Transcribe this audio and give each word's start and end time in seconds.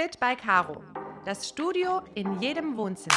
Fit 0.00 0.20
by 0.20 0.36
Caro. 0.36 0.80
Das 1.24 1.48
Studio 1.48 2.02
in 2.14 2.40
jedem 2.40 2.76
Wohnzimmer. 2.76 3.16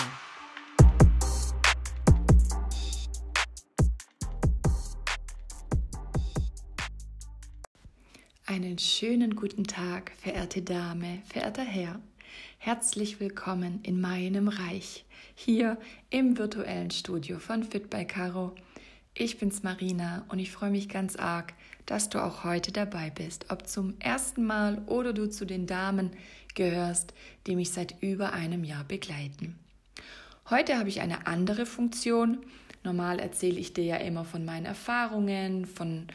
Einen 8.48 8.80
schönen 8.80 9.36
guten 9.36 9.66
Tag, 9.66 10.14
verehrte 10.18 10.64
Dame, 10.64 11.22
verehrter 11.26 11.62
Herr. 11.62 12.00
Herzlich 12.58 13.20
willkommen 13.20 13.82
in 13.84 14.02
meinem 14.02 14.48
Reich, 14.48 15.06
hier 15.36 15.78
im 16.10 16.40
virtuellen 16.40 16.90
Studio 16.90 17.38
von 17.38 17.64
Fit 17.64 17.92
by 17.92 18.06
Caro. 18.06 18.56
Ich 19.14 19.38
bin's 19.38 19.62
Marina 19.62 20.26
und 20.30 20.40
ich 20.40 20.50
freue 20.52 20.72
mich 20.72 20.90
ganz 20.90 21.16
arg, 21.16 21.54
dass 21.86 22.10
du 22.10 22.24
auch 22.24 22.44
heute 22.44 22.72
dabei 22.72 23.10
bist, 23.10 23.46
ob 23.50 23.68
zum 23.68 24.00
ersten 24.00 24.46
Mal 24.46 24.82
oder 24.88 25.14
du 25.14 25.30
zu 25.30 25.46
den 25.46 25.68
Damen 25.68 26.12
gehörst, 26.56 27.14
die 27.48 27.56
mich 27.56 27.72
seit 27.72 28.02
über 28.02 28.34
einem 28.34 28.64
Jahr 28.64 28.84
begleiten. 28.84 29.60
Heute 30.50 30.78
habe 30.78 30.90
ich 30.90 31.02
eine 31.02 31.28
andere 31.28 31.66
Funktion. 31.66 32.40
Normal 32.84 33.20
erzähle 33.20 33.60
ich 33.60 33.74
dir 33.74 33.86
ja 33.86 33.96
immer 33.98 34.26
von 34.26 34.44
meinen 34.44 34.66
Erfahrungen, 34.66 35.66
von 35.66 36.08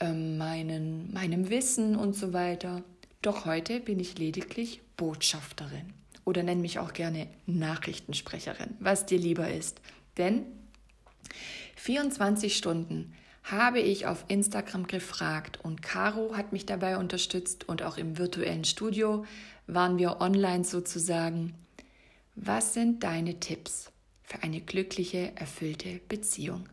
ähm, 0.00 0.38
meinen, 0.38 1.12
meinem 1.12 1.50
Wissen 1.50 1.96
und 1.96 2.14
so 2.14 2.32
weiter. 2.32 2.82
Doch 3.22 3.44
heute 3.44 3.80
bin 3.80 4.00
ich 4.00 4.18
lediglich 4.18 4.80
Botschafterin 4.96 5.92
oder 6.24 6.42
nenn 6.42 6.60
mich 6.60 6.78
auch 6.78 6.92
gerne 6.92 7.28
Nachrichtensprecherin, 7.46 8.76
was 8.80 9.06
dir 9.06 9.18
lieber 9.18 9.50
ist. 9.50 9.80
Denn 10.16 10.44
24 11.76 12.56
Stunden 12.56 13.14
habe 13.50 13.80
ich 13.80 14.06
auf 14.06 14.24
Instagram 14.28 14.86
gefragt 14.86 15.58
und 15.62 15.82
Caro 15.82 16.36
hat 16.36 16.52
mich 16.52 16.66
dabei 16.66 16.98
unterstützt 16.98 17.68
und 17.68 17.82
auch 17.82 17.96
im 17.96 18.18
virtuellen 18.18 18.64
Studio 18.64 19.24
waren 19.66 19.96
wir 19.96 20.20
online 20.20 20.64
sozusagen. 20.64 21.54
Was 22.34 22.74
sind 22.74 23.02
deine 23.02 23.40
Tipps 23.40 23.90
für 24.22 24.42
eine 24.42 24.60
glückliche, 24.60 25.32
erfüllte 25.36 26.00
Beziehung? 26.08 26.68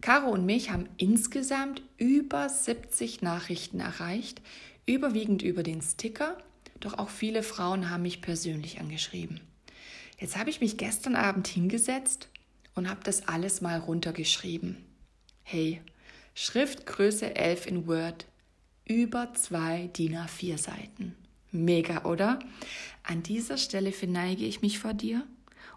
Caro 0.00 0.30
und 0.30 0.46
mich 0.46 0.70
haben 0.70 0.88
insgesamt 0.96 1.82
über 1.98 2.48
70 2.48 3.20
Nachrichten 3.20 3.80
erreicht, 3.80 4.40
überwiegend 4.86 5.42
über 5.42 5.62
den 5.62 5.82
Sticker, 5.82 6.38
doch 6.78 6.98
auch 6.98 7.10
viele 7.10 7.42
Frauen 7.42 7.90
haben 7.90 8.02
mich 8.02 8.22
persönlich 8.22 8.80
angeschrieben. 8.80 9.40
Jetzt 10.18 10.38
habe 10.38 10.50
ich 10.50 10.60
mich 10.60 10.76
gestern 10.76 11.16
Abend 11.16 11.48
hingesetzt 11.48 12.28
und 12.74 12.88
habe 12.88 13.00
das 13.04 13.28
alles 13.28 13.60
mal 13.60 13.78
runtergeschrieben. 13.78 14.89
Hey, 15.42 15.80
Schriftgröße 16.34 17.34
11 17.34 17.66
in 17.66 17.86
Word, 17.86 18.26
über 18.86 19.32
zwei 19.34 19.88
DIN 19.96 20.16
A4 20.16 20.58
Seiten. 20.58 21.16
Mega, 21.52 22.04
oder? 22.04 22.38
An 23.02 23.22
dieser 23.22 23.56
Stelle 23.56 23.92
verneige 23.92 24.44
ich 24.44 24.62
mich 24.62 24.78
vor 24.78 24.94
dir 24.94 25.26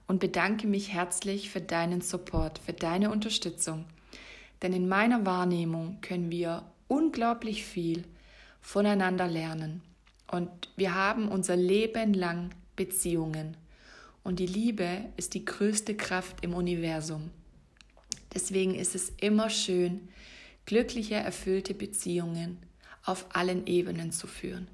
und 0.07 0.19
bedanke 0.19 0.67
mich 0.67 0.93
herzlich 0.93 1.49
für 1.49 1.61
deinen 1.61 2.01
Support, 2.01 2.59
für 2.59 2.73
deine 2.73 3.09
Unterstützung. 3.09 3.85
Denn 4.61 4.73
in 4.73 4.87
meiner 4.87 5.25
Wahrnehmung 5.25 5.99
können 6.01 6.31
wir 6.31 6.63
unglaublich 6.87 7.65
viel 7.65 8.03
voneinander 8.61 9.27
lernen. 9.27 9.81
Und 10.31 10.49
wir 10.75 10.95
haben 10.95 11.27
unser 11.27 11.55
Leben 11.55 12.13
lang 12.13 12.51
Beziehungen. 12.75 13.57
Und 14.23 14.39
die 14.39 14.47
Liebe 14.47 15.05
ist 15.17 15.33
die 15.33 15.45
größte 15.45 15.95
Kraft 15.95 16.43
im 16.43 16.53
Universum. 16.53 17.31
Deswegen 18.33 18.75
ist 18.75 18.95
es 18.95 19.11
immer 19.21 19.49
schön, 19.49 20.07
glückliche, 20.65 21.15
erfüllte 21.15 21.73
Beziehungen 21.73 22.57
auf 23.05 23.25
allen 23.33 23.67
Ebenen 23.67 24.11
zu 24.11 24.27
führen. 24.27 24.67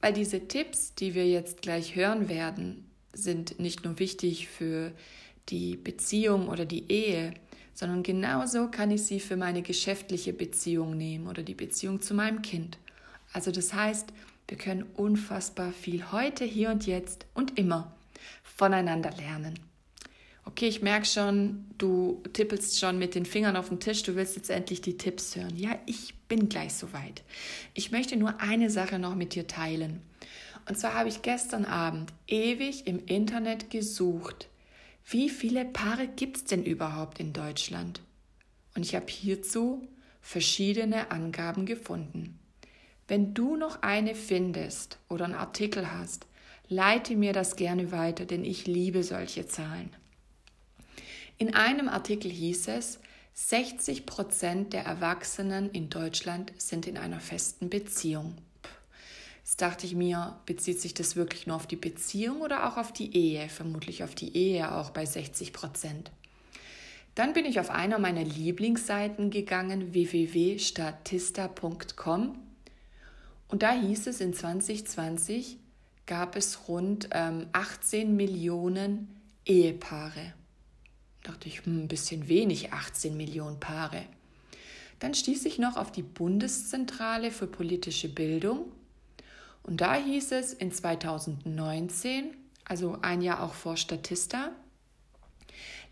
Weil 0.00 0.12
diese 0.12 0.46
Tipps, 0.46 0.94
die 0.94 1.14
wir 1.14 1.26
jetzt 1.26 1.62
gleich 1.62 1.96
hören 1.96 2.28
werden, 2.28 2.84
sind 3.12 3.58
nicht 3.58 3.84
nur 3.84 3.98
wichtig 3.98 4.48
für 4.48 4.92
die 5.48 5.76
Beziehung 5.76 6.48
oder 6.48 6.64
die 6.64 6.90
Ehe, 6.90 7.34
sondern 7.74 8.02
genauso 8.02 8.68
kann 8.68 8.90
ich 8.90 9.04
sie 9.04 9.20
für 9.20 9.36
meine 9.36 9.62
geschäftliche 9.62 10.32
Beziehung 10.32 10.96
nehmen 10.96 11.26
oder 11.26 11.42
die 11.42 11.54
Beziehung 11.54 12.00
zu 12.00 12.14
meinem 12.14 12.42
Kind. 12.42 12.78
Also 13.32 13.50
das 13.50 13.72
heißt, 13.72 14.08
wir 14.48 14.58
können 14.58 14.84
unfassbar 14.96 15.72
viel 15.72 16.10
heute, 16.10 16.44
hier 16.44 16.70
und 16.70 16.86
jetzt 16.86 17.26
und 17.34 17.58
immer 17.58 17.92
voneinander 18.42 19.10
lernen. 19.12 19.67
Okay, 20.48 20.66
ich 20.66 20.80
merke 20.80 21.04
schon, 21.04 21.66
du 21.76 22.22
tippelst 22.32 22.80
schon 22.80 22.98
mit 22.98 23.14
den 23.14 23.26
Fingern 23.26 23.54
auf 23.54 23.68
den 23.68 23.80
Tisch, 23.80 24.02
du 24.02 24.16
willst 24.16 24.34
jetzt 24.34 24.48
endlich 24.48 24.80
die 24.80 24.96
Tipps 24.96 25.36
hören. 25.36 25.54
Ja, 25.54 25.78
ich 25.84 26.14
bin 26.26 26.48
gleich 26.48 26.72
soweit. 26.72 27.22
Ich 27.74 27.90
möchte 27.90 28.16
nur 28.16 28.40
eine 28.40 28.70
Sache 28.70 28.98
noch 28.98 29.14
mit 29.14 29.34
dir 29.34 29.46
teilen. 29.46 30.00
Und 30.66 30.78
zwar 30.78 30.94
habe 30.94 31.10
ich 31.10 31.20
gestern 31.20 31.66
Abend 31.66 32.14
ewig 32.26 32.86
im 32.86 33.04
Internet 33.04 33.68
gesucht, 33.68 34.48
wie 35.04 35.28
viele 35.28 35.66
Paare 35.66 36.08
gibt 36.08 36.38
es 36.38 36.44
denn 36.44 36.64
überhaupt 36.64 37.20
in 37.20 37.34
Deutschland? 37.34 38.00
Und 38.74 38.86
ich 38.86 38.94
habe 38.94 39.06
hierzu 39.06 39.86
verschiedene 40.22 41.10
Angaben 41.10 41.66
gefunden. 41.66 42.38
Wenn 43.06 43.34
du 43.34 43.56
noch 43.56 43.82
eine 43.82 44.14
findest 44.14 44.98
oder 45.10 45.26
einen 45.26 45.34
Artikel 45.34 45.92
hast, 45.92 46.26
leite 46.70 47.16
mir 47.16 47.34
das 47.34 47.56
gerne 47.56 47.92
weiter, 47.92 48.24
denn 48.24 48.46
ich 48.46 48.66
liebe 48.66 49.02
solche 49.02 49.46
Zahlen. 49.46 49.90
In 51.38 51.54
einem 51.54 51.88
Artikel 51.88 52.30
hieß 52.30 52.68
es, 52.68 53.00
60 53.34 54.06
Prozent 54.06 54.72
der 54.72 54.84
Erwachsenen 54.84 55.70
in 55.70 55.88
Deutschland 55.88 56.52
sind 56.58 56.88
in 56.88 56.98
einer 56.98 57.20
festen 57.20 57.70
Beziehung. 57.70 58.34
Jetzt 59.44 59.62
dachte 59.62 59.86
ich 59.86 59.94
mir, 59.94 60.40
bezieht 60.44 60.80
sich 60.80 60.94
das 60.94 61.14
wirklich 61.14 61.46
nur 61.46 61.54
auf 61.54 61.68
die 61.68 61.76
Beziehung 61.76 62.40
oder 62.40 62.68
auch 62.68 62.76
auf 62.76 62.92
die 62.92 63.16
Ehe? 63.16 63.48
Vermutlich 63.48 64.02
auf 64.02 64.16
die 64.16 64.36
Ehe 64.36 64.74
auch 64.74 64.90
bei 64.90 65.06
60 65.06 65.52
Prozent. 65.52 66.10
Dann 67.14 67.32
bin 67.32 67.44
ich 67.44 67.60
auf 67.60 67.70
einer 67.70 68.00
meiner 68.00 68.24
Lieblingsseiten 68.24 69.30
gegangen, 69.30 69.94
www.statista.com. 69.94 72.36
Und 73.46 73.62
da 73.62 73.72
hieß 73.72 74.08
es, 74.08 74.20
in 74.20 74.34
2020 74.34 75.58
gab 76.04 76.34
es 76.34 76.66
rund 76.66 77.10
ähm, 77.12 77.46
18 77.52 78.16
Millionen 78.16 79.20
Ehepaare. 79.46 80.34
Da 81.28 81.34
dachte 81.34 81.48
ich, 81.48 81.66
hm, 81.66 81.84
ein 81.84 81.88
bisschen 81.88 82.28
wenig, 82.28 82.72
18 82.72 83.14
Millionen 83.14 83.60
Paare. 83.60 84.06
Dann 84.98 85.12
stieß 85.12 85.44
ich 85.44 85.58
noch 85.58 85.76
auf 85.76 85.92
die 85.92 86.02
Bundeszentrale 86.02 87.30
für 87.30 87.46
politische 87.46 88.08
Bildung 88.08 88.72
und 89.62 89.82
da 89.82 89.94
hieß 89.94 90.32
es 90.32 90.54
in 90.54 90.72
2019, 90.72 92.34
also 92.64 92.96
ein 93.02 93.20
Jahr 93.20 93.42
auch 93.42 93.52
vor 93.52 93.76
Statista, 93.76 94.52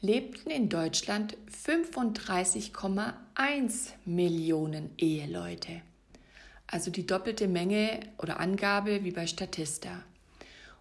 lebten 0.01 0.49
in 0.49 0.71
Deutschland 0.71 1.37
35,1 1.67 3.91
Millionen 4.07 4.89
Eheleute. 4.97 5.83
Also 6.67 6.91
die 6.91 7.07
doppelte 7.07 7.47
Menge 7.47 8.01
oder 8.17 8.41
Angabe 8.41 9.05
wie 9.05 9.11
bei 9.11 9.27
Statista. 9.27 10.03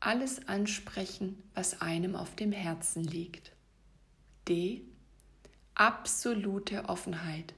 alles 0.01 0.49
ansprechen, 0.49 1.43
was 1.55 1.81
einem 1.81 2.17
auf 2.17 2.35
dem 2.37 2.53
Herzen 2.53 3.05
liegt. 3.05 3.53
D, 4.49 4.83
absolute 5.75 6.89
Offenheit. 6.89 7.55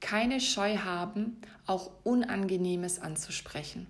Keine 0.00 0.40
Scheu 0.40 0.78
haben, 0.78 1.38
auch 1.66 1.90
Unangenehmes 2.04 3.00
anzusprechen. 3.00 3.86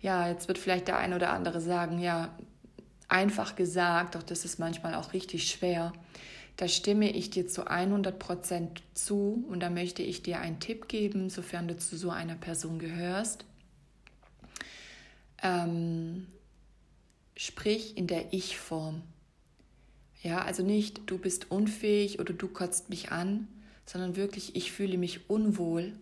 Ja, 0.00 0.28
jetzt 0.28 0.48
wird 0.48 0.58
vielleicht 0.58 0.88
der 0.88 0.98
ein 0.98 1.12
oder 1.12 1.30
andere 1.30 1.60
sagen, 1.60 1.98
ja, 1.98 2.36
einfach 3.08 3.56
gesagt, 3.56 4.14
doch 4.14 4.22
das 4.22 4.44
ist 4.44 4.58
manchmal 4.58 4.94
auch 4.94 5.12
richtig 5.12 5.50
schwer. 5.50 5.92
Da 6.56 6.68
stimme 6.68 7.10
ich 7.10 7.30
dir 7.30 7.46
zu 7.46 7.68
100 7.68 8.18
Prozent 8.18 8.82
zu 8.94 9.44
und 9.48 9.60
da 9.60 9.70
möchte 9.70 10.02
ich 10.02 10.22
dir 10.22 10.40
einen 10.40 10.60
Tipp 10.60 10.88
geben, 10.88 11.30
sofern 11.30 11.68
du 11.68 11.76
zu 11.76 11.96
so 11.96 12.10
einer 12.10 12.34
Person 12.34 12.78
gehörst. 12.78 13.44
Ähm, 15.40 16.26
sprich 17.36 17.96
in 17.96 18.08
der 18.08 18.32
Ich-Form. 18.32 19.02
Ja, 20.22 20.42
also 20.42 20.64
nicht 20.64 21.02
du 21.06 21.16
bist 21.16 21.50
unfähig 21.50 22.18
oder 22.18 22.34
du 22.34 22.48
kotzt 22.48 22.90
mich 22.90 23.12
an, 23.12 23.46
sondern 23.86 24.16
wirklich 24.16 24.56
ich 24.56 24.72
fühle 24.72 24.98
mich 24.98 25.30
unwohl 25.30 25.92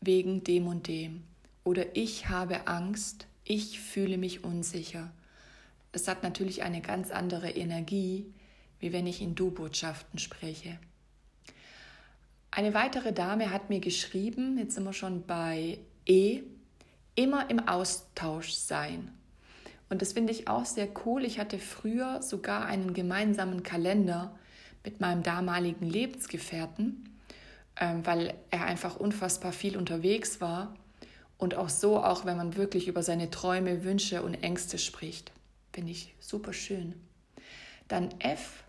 wegen 0.00 0.42
dem 0.42 0.66
und 0.66 0.88
dem. 0.88 1.22
Oder 1.66 1.96
ich 1.96 2.28
habe 2.28 2.68
Angst, 2.68 3.26
ich 3.42 3.80
fühle 3.80 4.18
mich 4.18 4.44
unsicher. 4.44 5.10
Es 5.90 6.06
hat 6.06 6.22
natürlich 6.22 6.62
eine 6.62 6.80
ganz 6.80 7.10
andere 7.10 7.50
Energie, 7.50 8.32
wie 8.78 8.92
wenn 8.92 9.04
ich 9.04 9.20
in 9.20 9.34
Du-Botschaften 9.34 10.20
spreche. 10.20 10.78
Eine 12.52 12.72
weitere 12.72 13.12
Dame 13.12 13.50
hat 13.50 13.68
mir 13.68 13.80
geschrieben, 13.80 14.56
jetzt 14.58 14.76
sind 14.76 14.84
wir 14.84 14.92
schon 14.92 15.26
bei 15.26 15.80
E, 16.06 16.44
immer 17.16 17.50
im 17.50 17.66
Austausch 17.66 18.52
sein. 18.52 19.10
Und 19.88 20.02
das 20.02 20.12
finde 20.12 20.32
ich 20.32 20.46
auch 20.46 20.66
sehr 20.66 20.86
cool. 21.04 21.24
Ich 21.24 21.40
hatte 21.40 21.58
früher 21.58 22.22
sogar 22.22 22.66
einen 22.66 22.94
gemeinsamen 22.94 23.64
Kalender 23.64 24.38
mit 24.84 25.00
meinem 25.00 25.24
damaligen 25.24 25.90
Lebensgefährten, 25.90 27.18
ähm, 27.80 28.06
weil 28.06 28.34
er 28.52 28.66
einfach 28.66 28.94
unfassbar 28.94 29.50
viel 29.50 29.76
unterwegs 29.76 30.40
war. 30.40 30.76
Und 31.38 31.54
auch 31.54 31.68
so, 31.68 32.02
auch 32.02 32.24
wenn 32.24 32.36
man 32.36 32.56
wirklich 32.56 32.88
über 32.88 33.02
seine 33.02 33.30
Träume, 33.30 33.84
Wünsche 33.84 34.22
und 34.22 34.34
Ängste 34.34 34.78
spricht. 34.78 35.32
Finde 35.72 35.92
ich 35.92 36.14
super 36.18 36.52
schön. 36.52 36.94
Dann 37.88 38.10
F, 38.20 38.64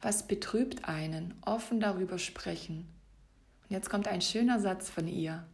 was 0.00 0.26
betrübt 0.26 0.88
einen? 0.88 1.34
Offen 1.42 1.80
darüber 1.80 2.18
sprechen. 2.18 2.88
Und 3.62 3.70
jetzt 3.70 3.88
kommt 3.88 4.08
ein 4.08 4.20
schöner 4.20 4.60
Satz 4.60 4.90
von 4.90 5.08
ihr. 5.08 5.46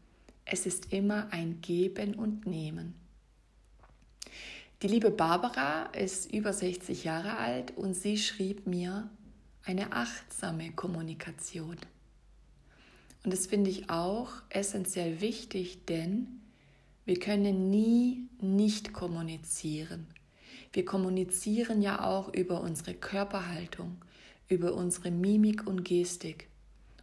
Es 0.45 0.67
ist 0.67 0.93
immer 0.93 1.29
ein 1.31 1.61
Geben 1.61 2.15
und 2.15 2.47
Nehmen. 2.47 2.95
Die 4.83 4.89
liebe 4.89 5.11
Barbara 5.11 5.85
ist 5.93 6.33
über 6.33 6.55
60 6.55 7.05
Jahre 7.05 7.37
alt 7.37 7.77
und 7.77 7.95
sie 7.95 8.17
schrieb 8.17 8.67
mir 8.67 9.11
eine 9.65 9.93
achtsame 9.93 10.73
Kommunikation. 10.73 11.77
Und 13.23 13.33
das 13.33 13.47
finde 13.47 13.71
ich 13.71 13.91
auch 13.91 14.31
essentiell 14.49 15.21
wichtig, 15.21 15.85
denn 15.87 16.41
wir 17.05 17.19
können 17.19 17.71
nie 17.71 18.29
nicht 18.41 18.93
kommunizieren. 18.93 20.07
Wir 20.73 20.85
kommunizieren 20.85 21.83
ja 21.83 22.05
auch 22.05 22.33
über 22.33 22.61
unsere 22.61 22.95
Körperhaltung, 22.95 23.97
über 24.49 24.75
unsere 24.75 25.11
Mimik 25.11 25.67
und 25.67 25.85
Gestik. 25.85 26.49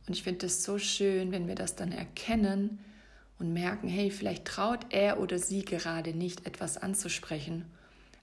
Und 0.08 0.16
ich 0.16 0.24
finde 0.24 0.46
es 0.46 0.64
so 0.64 0.80
schön, 0.80 1.32
wenn 1.32 1.48
wir 1.48 1.56
das 1.56 1.76
dann 1.76 1.92
erkennen 1.92 2.80
und 3.40 3.54
merken, 3.54 3.88
hey, 3.88 4.10
vielleicht 4.10 4.46
traut 4.46 4.86
er 4.90 5.20
oder 5.20 5.38
sie 5.38 5.64
gerade 5.64 6.14
nicht 6.14 6.46
etwas 6.48 6.78
anzusprechen, 6.78 7.66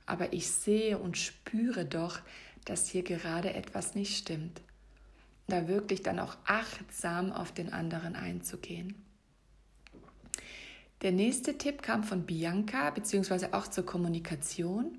aber 0.06 0.32
ich 0.32 0.50
sehe 0.50 0.98
und 0.98 1.16
spüre 1.18 1.84
doch, 1.84 2.20
dass 2.64 2.88
hier 2.88 3.02
gerade 3.02 3.54
etwas 3.54 3.94
nicht 3.94 4.16
stimmt. 4.16 4.60
Da 5.46 5.68
wirklich 5.68 6.02
dann 6.02 6.18
auch 6.18 6.36
achtsam 6.44 7.32
auf 7.32 7.52
den 7.52 7.72
anderen 7.72 8.16
einzugehen. 8.16 8.94
Der 11.02 11.12
nächste 11.12 11.58
Tipp 11.58 11.82
kam 11.82 12.02
von 12.02 12.24
Bianca, 12.24 12.88
beziehungsweise 12.90 13.52
auch 13.52 13.68
zur 13.68 13.84
Kommunikation. 13.84 14.98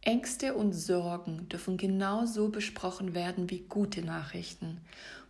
Ängste 0.00 0.54
und 0.54 0.72
Sorgen 0.72 1.48
dürfen 1.48 1.76
genauso 1.76 2.48
besprochen 2.50 3.12
werden 3.12 3.50
wie 3.50 3.64
gute 3.68 4.02
Nachrichten. 4.02 4.80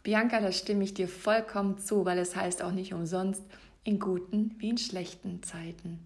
Bianca, 0.02 0.38
da 0.40 0.52
stimme 0.52 0.84
ich 0.84 0.92
dir 0.92 1.08
vollkommen 1.08 1.78
zu, 1.78 2.04
weil 2.04 2.18
es 2.18 2.36
heißt 2.36 2.62
auch 2.62 2.72
nicht 2.72 2.92
umsonst, 2.92 3.42
in 3.84 3.98
guten 3.98 4.54
wie 4.58 4.68
in 4.68 4.78
schlechten 4.78 5.42
Zeiten. 5.42 5.98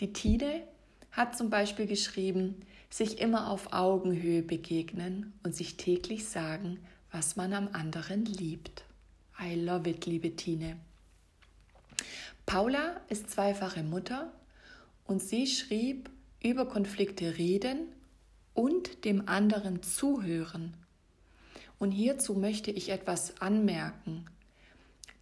Die 0.00 0.12
Tide 0.12 0.62
hat 1.12 1.34
zum 1.34 1.48
Beispiel 1.48 1.86
geschrieben, 1.86 2.56
sich 2.90 3.20
immer 3.20 3.50
auf 3.50 3.72
Augenhöhe 3.72 4.42
begegnen 4.42 5.32
und 5.42 5.54
sich 5.54 5.78
täglich 5.78 6.28
sagen, 6.28 6.78
was 7.14 7.36
man 7.36 7.52
am 7.52 7.68
anderen 7.72 8.24
liebt. 8.24 8.82
I 9.40 9.54
love 9.54 9.88
it, 9.88 10.04
liebe 10.04 10.34
Tine. 10.34 10.76
Paula 12.44 13.00
ist 13.08 13.30
zweifache 13.30 13.84
Mutter 13.84 14.32
und 15.04 15.22
sie 15.22 15.46
schrieb, 15.46 16.10
über 16.42 16.66
Konflikte 16.66 17.38
reden 17.38 17.86
und 18.52 19.04
dem 19.04 19.28
anderen 19.28 19.80
zuhören. 19.84 20.74
Und 21.78 21.92
hierzu 21.92 22.34
möchte 22.34 22.72
ich 22.72 22.88
etwas 22.88 23.40
anmerken. 23.40 24.26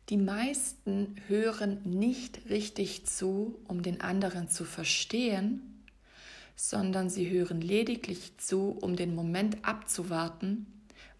Die 0.08 0.16
meisten 0.16 1.16
hören 1.28 1.82
nicht 1.84 2.48
richtig 2.48 3.04
zu, 3.04 3.60
um 3.68 3.82
den 3.82 4.00
anderen 4.00 4.48
zu 4.48 4.64
verstehen, 4.64 5.84
sondern 6.56 7.10
sie 7.10 7.28
hören 7.28 7.60
lediglich 7.60 8.38
zu, 8.38 8.78
um 8.80 8.96
den 8.96 9.14
Moment 9.14 9.62
abzuwarten, 9.62 10.66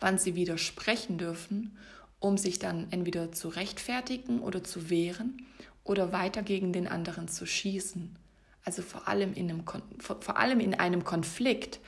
wann 0.03 0.19
sie 0.19 0.35
widersprechen 0.35 1.19
dürfen, 1.19 1.77
um 2.19 2.39
sich 2.39 2.59
dann 2.59 2.87
entweder 2.91 3.33
zu 3.33 3.49
rechtfertigen 3.49 4.41
oder 4.41 4.63
zu 4.63 4.91
wehren 4.91 5.47
oder 5.85 6.13
weiter 6.13 6.43
gegen 6.43 6.73
den 6.73 6.87
anderen 6.87 7.29
zu 7.29 7.47
schießen. 7.47 8.17
Also 8.65 8.83
vor 8.83 9.09
allem 9.09 9.35
in 9.35 9.51
einem, 9.51 9.65
vor 9.99 10.37
allem 10.37 10.61
in 10.61 10.75
einem 10.75 11.05
Konflikt. 11.05 11.81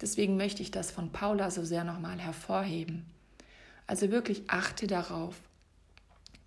Deswegen 0.00 0.36
möchte 0.36 0.62
ich 0.62 0.70
das 0.70 0.90
von 0.90 1.12
Paula 1.12 1.50
so 1.50 1.64
sehr 1.64 1.84
nochmal 1.84 2.18
hervorheben. 2.18 3.04
Also 3.86 4.10
wirklich 4.10 4.44
achte 4.48 4.86
darauf, 4.86 5.36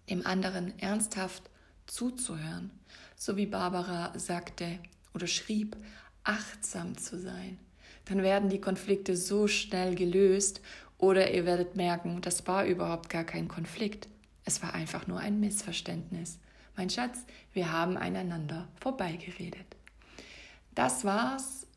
dem 0.10 0.26
anderen 0.26 0.78
ernsthaft 0.80 1.44
zuzuhören, 1.86 2.72
so 3.16 3.38
wie 3.38 3.46
Barbara 3.46 4.18
sagte 4.18 4.80
oder 5.14 5.28
schrieb, 5.28 5.78
achtsam 6.24 6.98
zu 6.98 7.20
sein. 7.20 7.60
Dann 8.06 8.22
werden 8.22 8.50
die 8.50 8.62
Konflikte 8.62 9.16
so 9.18 9.48
schnell 9.48 9.96
gelöst 9.96 10.62
oder 11.06 11.32
ihr 11.32 11.46
werdet 11.46 11.76
merken, 11.76 12.22
das 12.22 12.48
war 12.48 12.66
überhaupt 12.66 13.12
gar 13.12 13.24
kein 13.24 13.48
Konflikt. 13.48 14.08
Es 14.44 14.64
war 14.64 14.74
einfach 14.74 15.06
nur 15.06 15.20
ein 15.20 15.40
Missverständnis. 15.40 16.40
Mein 16.76 16.90
Schatz, 16.90 17.20
wir 17.54 17.72
haben 17.72 17.96
einander 17.96 18.68
vorbeigeredet. 18.82 19.68
Das 20.74 21.06
war's 21.06 21.68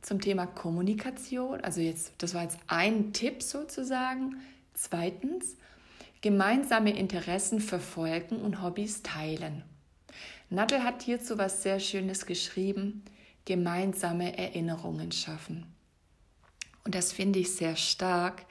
zum 0.00 0.20
Thema 0.20 0.46
Kommunikation. 0.46 1.60
Also 1.60 1.80
jetzt, 1.80 2.12
das 2.18 2.34
war 2.34 2.44
jetzt 2.44 2.60
ein 2.68 3.12
Tipp 3.12 3.42
sozusagen. 3.42 4.36
Zweitens, 4.74 5.56
gemeinsame 6.20 6.96
Interessen 6.96 7.60
verfolgen 7.60 8.36
und 8.36 8.62
Hobbys 8.62 9.02
teilen. 9.02 9.64
Nadel 10.50 10.84
hat 10.84 11.02
hierzu 11.02 11.36
was 11.36 11.64
sehr 11.64 11.80
Schönes 11.80 12.26
geschrieben, 12.26 13.02
gemeinsame 13.44 14.38
Erinnerungen 14.38 15.10
schaffen. 15.10 15.66
Und 16.84 16.94
das 16.94 17.12
finde 17.12 17.38
ich 17.38 17.52
sehr 17.52 17.76
stark, 17.76 18.46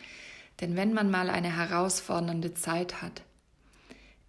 denn 0.60 0.76
wenn 0.76 0.94
man 0.94 1.10
mal 1.10 1.30
eine 1.30 1.56
herausfordernde 1.56 2.54
Zeit 2.54 3.02
hat, 3.02 3.22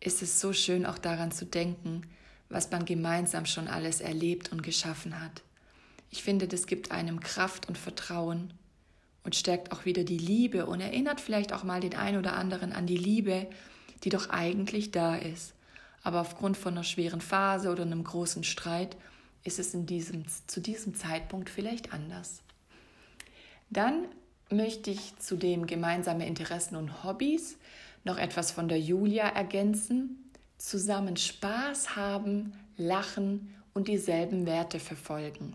ist 0.00 0.22
es 0.22 0.40
so 0.40 0.52
schön 0.52 0.86
auch 0.86 0.98
daran 0.98 1.32
zu 1.32 1.44
denken, 1.44 2.02
was 2.48 2.70
man 2.70 2.84
gemeinsam 2.84 3.46
schon 3.46 3.68
alles 3.68 4.00
erlebt 4.00 4.52
und 4.52 4.62
geschaffen 4.62 5.20
hat. 5.20 5.42
Ich 6.10 6.22
finde, 6.22 6.48
das 6.48 6.66
gibt 6.66 6.90
einem 6.90 7.20
Kraft 7.20 7.68
und 7.68 7.76
Vertrauen 7.76 8.54
und 9.24 9.36
stärkt 9.36 9.72
auch 9.72 9.84
wieder 9.84 10.04
die 10.04 10.18
Liebe 10.18 10.66
und 10.66 10.80
erinnert 10.80 11.20
vielleicht 11.20 11.52
auch 11.52 11.64
mal 11.64 11.80
den 11.80 11.94
einen 11.94 12.18
oder 12.18 12.34
anderen 12.34 12.72
an 12.72 12.86
die 12.86 12.96
Liebe, 12.96 13.46
die 14.04 14.08
doch 14.08 14.30
eigentlich 14.30 14.90
da 14.90 15.16
ist. 15.16 15.54
Aber 16.02 16.20
aufgrund 16.20 16.56
von 16.56 16.74
einer 16.74 16.84
schweren 16.84 17.20
Phase 17.20 17.70
oder 17.70 17.82
einem 17.82 18.04
großen 18.04 18.44
Streit 18.44 18.96
ist 19.44 19.58
es 19.58 19.74
in 19.74 19.86
diesem, 19.86 20.24
zu 20.46 20.60
diesem 20.60 20.94
Zeitpunkt 20.94 21.50
vielleicht 21.50 21.92
anders. 21.92 22.42
Dann 23.70 24.06
möchte 24.50 24.90
ich 24.90 25.16
zu 25.18 25.36
dem 25.36 25.66
gemeinsame 25.66 26.26
Interessen 26.26 26.76
und 26.76 27.04
Hobbys 27.04 27.58
noch 28.04 28.18
etwas 28.18 28.50
von 28.50 28.68
der 28.68 28.80
Julia 28.80 29.28
ergänzen. 29.28 30.30
Zusammen 30.56 31.16
Spaß 31.16 31.96
haben, 31.96 32.52
lachen 32.76 33.54
und 33.74 33.88
dieselben 33.88 34.46
Werte 34.46 34.80
verfolgen. 34.80 35.54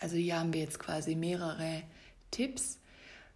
Also 0.00 0.16
hier 0.16 0.38
haben 0.38 0.52
wir 0.52 0.60
jetzt 0.60 0.78
quasi 0.78 1.14
mehrere 1.14 1.82
Tipps. 2.30 2.80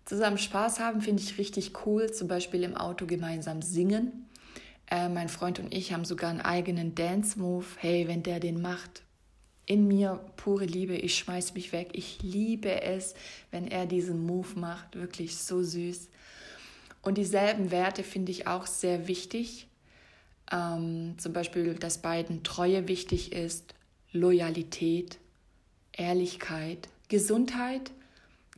Zusammen 0.05 0.39
Spaß 0.39 0.81
haben 0.81 1.01
finde 1.01 1.23
ich 1.23 1.39
richtig 1.39 1.87
cool, 1.87 2.13
zum 2.13 2.29
Beispiel 2.29 2.63
im 2.63 2.77
Auto 2.77 3.07
gemeinsam 3.07 3.63
singen. 3.63 4.27
Äh, 4.91 5.09
mein 5.09 5.29
Freund 5.29 5.59
und 5.59 5.73
ich 5.75 5.93
haben 5.93 6.05
sogar 6.05 6.31
einen 6.31 6.41
eigenen 6.41 6.95
Dance-Move. 6.95 7.67
Hey, 7.79 8.09
wenn 8.09 8.23
der 8.23 8.41
den 8.41 8.61
macht, 8.61 9.03
in 9.67 9.89
mir 9.89 10.21
pure 10.37 10.65
Liebe, 10.65 10.95
ich 10.95 11.19
schmeiß 11.19 11.55
mich 11.55 11.73
weg. 11.73 11.91
Ich 11.93 12.23
liebe 12.23 12.83
es, 12.83 13.15
wenn 13.51 13.67
er 13.67 13.87
diesen 13.87 14.25
Move 14.25 14.59
macht, 14.59 14.95
wirklich 14.95 15.37
so 15.37 15.63
süß. 15.63 16.09
Und 17.03 17.19
dieselben 17.19 17.73
Werte 17.73 18.05
finde 18.05 18.31
ich 18.33 18.47
auch 18.47 18.67
sehr 18.67 19.09
wichtig. 19.09 19.67
Ähm, 20.53 21.17
zum 21.19 21.33
Beispiel, 21.33 21.75
dass 21.75 21.99
beiden 21.99 22.45
Treue 22.45 22.87
wichtig 22.87 23.33
ist, 23.33 23.75
Loyalität, 24.13 25.19
Ehrlichkeit, 25.93 26.89
Gesundheit 27.09 27.91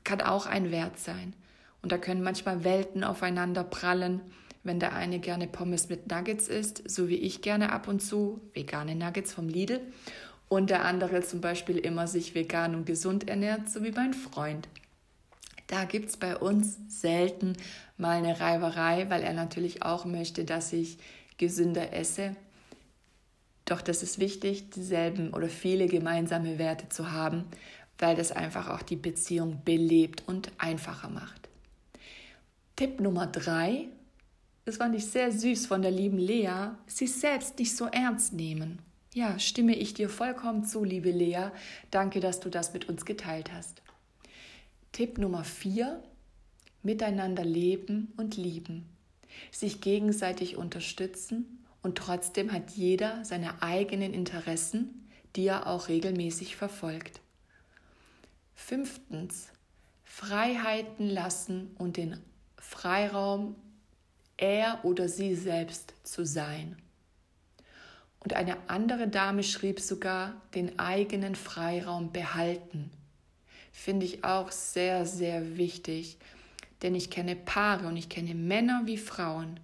kann 0.05 0.21
auch 0.21 0.47
ein 0.47 0.71
Wert 0.71 0.99
sein. 0.99 1.35
Und 1.83 1.91
da 1.91 1.99
können 1.99 2.23
manchmal 2.23 2.65
Welten 2.65 3.03
aufeinander 3.03 3.65
prallen, 3.65 4.21
wenn 4.63 4.81
der 4.81 4.95
eine 4.95 5.21
gerne 5.21 5.47
Pommes 5.47 5.89
mit 5.89 6.11
Nuggets 6.11 6.49
isst, 6.49 6.83
so 6.91 7.09
wie 7.09 7.17
ich 7.17 7.41
gerne 7.41 7.73
ab 7.73 7.89
und 7.89 8.01
zu 8.01 8.41
vegane 8.53 8.95
Nuggets 8.95 9.33
vom 9.33 9.49
Lidl 9.49 9.81
und 10.49 10.71
der 10.71 10.85
andere 10.85 11.23
zum 11.23 11.41
Beispiel 11.41 11.79
immer 11.79 12.07
sich 12.07 12.35
vegan 12.35 12.75
und 12.75 12.87
gesund 12.87 13.29
ernährt, 13.29 13.69
so 13.69 13.85
wie 13.85 13.93
mein 13.93 14.15
Freund. 14.15 14.69
Da 15.67 15.85
gibt 15.85 16.09
es 16.09 16.17
bei 16.17 16.37
uns 16.37 16.79
selten 16.89 17.55
mal 17.99 18.17
eine 18.17 18.41
Reiberei, 18.41 19.11
weil 19.11 19.23
er 19.23 19.35
natürlich 19.35 19.83
auch 19.83 20.07
möchte, 20.07 20.45
dass 20.45 20.73
ich 20.73 20.99
gesünder 21.37 21.93
esse. 21.93 22.35
Doch 23.67 23.83
das 23.83 24.03
ist 24.03 24.19
wichtig, 24.19 24.71
dieselben 24.71 25.35
oder 25.35 25.51
viele 25.51 25.87
gemeinsame 25.87 26.59
Werte 26.59 26.89
zu 26.89 27.13
haben, 27.13 27.45
weil 27.99 28.17
das 28.17 28.33
einfach 28.33 28.71
auch 28.71 28.81
die 28.81 28.97
Beziehung 28.97 29.63
belebt 29.65 30.23
und 30.27 30.51
einfacher 30.57 31.11
macht. 31.11 31.49
Tipp 32.77 33.01
Nummer 33.01 33.27
drei, 33.27 33.89
das 34.65 34.79
fand 34.79 34.95
ich 34.95 35.05
sehr 35.07 35.33
süß 35.33 35.67
von 35.67 35.83
der 35.83 35.91
lieben 35.91 36.19
Lea, 36.19 36.71
sich 36.87 37.13
selbst 37.13 37.59
nicht 37.59 37.77
so 37.77 37.87
ernst 37.87 38.33
nehmen. 38.33 38.79
Ja, 39.19 39.37
stimme 39.41 39.75
ich 39.75 39.95
dir 39.95 40.09
vollkommen 40.09 40.63
zu, 40.63 40.85
liebe 40.85 41.11
Lea. 41.11 41.51
Danke, 41.91 42.21
dass 42.21 42.39
du 42.39 42.51
das 42.51 42.73
mit 42.73 42.89
uns 42.89 43.05
geteilt 43.05 43.53
hast. 43.53 43.83
Tipp 44.93 45.19
Nummer 45.19 45.43
4. 45.43 46.01
Miteinander 46.85 47.45
leben 47.45 48.13
und 48.17 48.37
lieben. 48.37 48.89
Sich 49.51 49.81
gegenseitig 49.81 50.57
unterstützen 50.57 51.65
und 51.83 51.99
trotzdem 51.99 52.53
hat 52.53 52.71
jeder 52.71 53.25
seine 53.25 53.61
eigenen 53.61 54.15
Interessen, 54.15 55.11
die 55.35 55.49
er 55.49 55.67
auch 55.67 55.89
regelmäßig 55.89 56.55
verfolgt. 56.55 57.21
Fünftens. 58.55 59.49
Freiheiten 60.05 61.11
lassen 61.11 61.75
und 61.77 61.97
den 61.97 62.21
Freiraum, 62.57 63.57
er 64.37 64.79
oder 64.85 65.09
sie 65.09 65.35
selbst 65.35 65.93
zu 66.05 66.25
sein. 66.25 66.77
Und 68.21 68.35
eine 68.35 68.57
andere 68.69 69.09
Dame 69.09 69.43
schrieb 69.43 69.81
sogar, 69.81 70.41
den 70.55 70.79
eigenen 70.79 71.35
Freiraum 71.35 72.13
behalten. 72.13 72.91
Finde 73.73 74.07
ich 74.07 74.25
auch 74.25 74.51
sehr, 74.51 75.07
sehr 75.07 75.57
wichtig, 75.57 76.19
denn 76.83 76.95
ich 76.95 77.11
kenne 77.11 77.37
Paare 77.37 77.87
und 77.87 77.97
ich 77.97 78.09
kenne 78.09 78.35
Männer 78.35 78.83
wie 78.87 78.99
Frauen, 78.99 79.61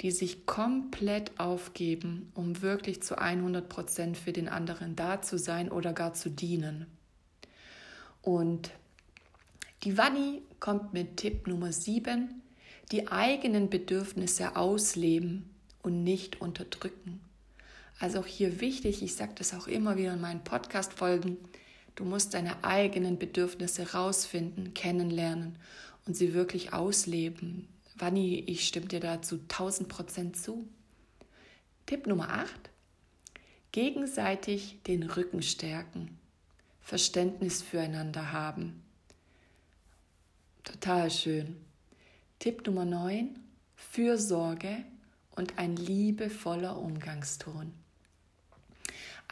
die 0.00 0.10
sich 0.10 0.44
komplett 0.44 1.38
aufgeben, 1.38 2.30
um 2.34 2.60
wirklich 2.62 3.02
zu 3.02 3.16
100 3.16 3.68
Prozent 3.68 4.16
für 4.18 4.32
den 4.32 4.48
anderen 4.48 4.96
da 4.96 5.22
zu 5.22 5.38
sein 5.38 5.70
oder 5.70 5.92
gar 5.92 6.14
zu 6.14 6.30
dienen. 6.30 6.86
Und 8.20 8.70
die 9.84 9.96
Wanni 9.96 10.42
kommt 10.60 10.92
mit 10.92 11.16
Tipp 11.16 11.46
Nummer 11.46 11.72
7, 11.72 12.42
die 12.90 13.08
eigenen 13.08 13.70
Bedürfnisse 13.70 14.56
ausleben 14.56 15.50
und 15.82 16.04
nicht 16.04 16.40
unterdrücken. 16.40 17.20
Also 17.98 18.20
auch 18.20 18.26
hier 18.26 18.60
wichtig, 18.60 19.02
ich 19.02 19.14
sage 19.14 19.32
das 19.36 19.54
auch 19.54 19.66
immer 19.66 19.96
wieder 19.96 20.14
in 20.14 20.20
meinen 20.20 20.44
Podcast-Folgen, 20.44 21.38
du 21.94 22.04
musst 22.04 22.34
deine 22.34 22.64
eigenen 22.64 23.18
Bedürfnisse 23.18 23.92
rausfinden, 23.92 24.74
kennenlernen 24.74 25.58
und 26.06 26.16
sie 26.16 26.34
wirklich 26.34 26.72
ausleben. 26.72 27.68
Wanni, 27.96 28.40
ich 28.46 28.66
stimme 28.66 28.86
dir 28.86 29.00
dazu 29.00 29.36
1000 29.36 29.88
Prozent 29.88 30.36
zu. 30.36 30.68
Tipp 31.86 32.06
Nummer 32.06 32.30
8. 32.30 32.50
Gegenseitig 33.70 34.82
den 34.86 35.04
Rücken 35.04 35.42
stärken. 35.42 36.18
Verständnis 36.80 37.62
füreinander 37.62 38.32
haben. 38.32 38.82
Total 40.64 41.10
schön. 41.10 41.56
Tipp 42.38 42.66
Nummer 42.66 42.84
9. 42.84 43.38
Fürsorge 43.76 44.84
und 45.36 45.58
ein 45.58 45.76
liebevoller 45.76 46.78
Umgangston. 46.78 47.72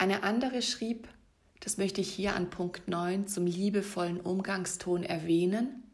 Eine 0.03 0.25
andere 0.25 0.63
schrieb, 0.63 1.07
das 1.61 1.77
möchte 1.77 2.01
ich 2.01 2.13
hier 2.13 2.35
an 2.35 2.51
Punkt 2.51 2.89
9 2.89 3.29
zum 3.29 3.47
liebevollen 3.47 4.21
Umgangston 4.21 5.05
erwähnen, 5.05 5.85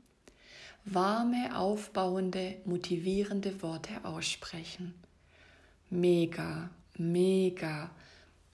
warme, 0.87 1.55
aufbauende, 1.55 2.57
motivierende 2.65 3.61
Worte 3.61 4.03
aussprechen. 4.05 4.95
Mega, 5.91 6.71
mega, 6.97 7.91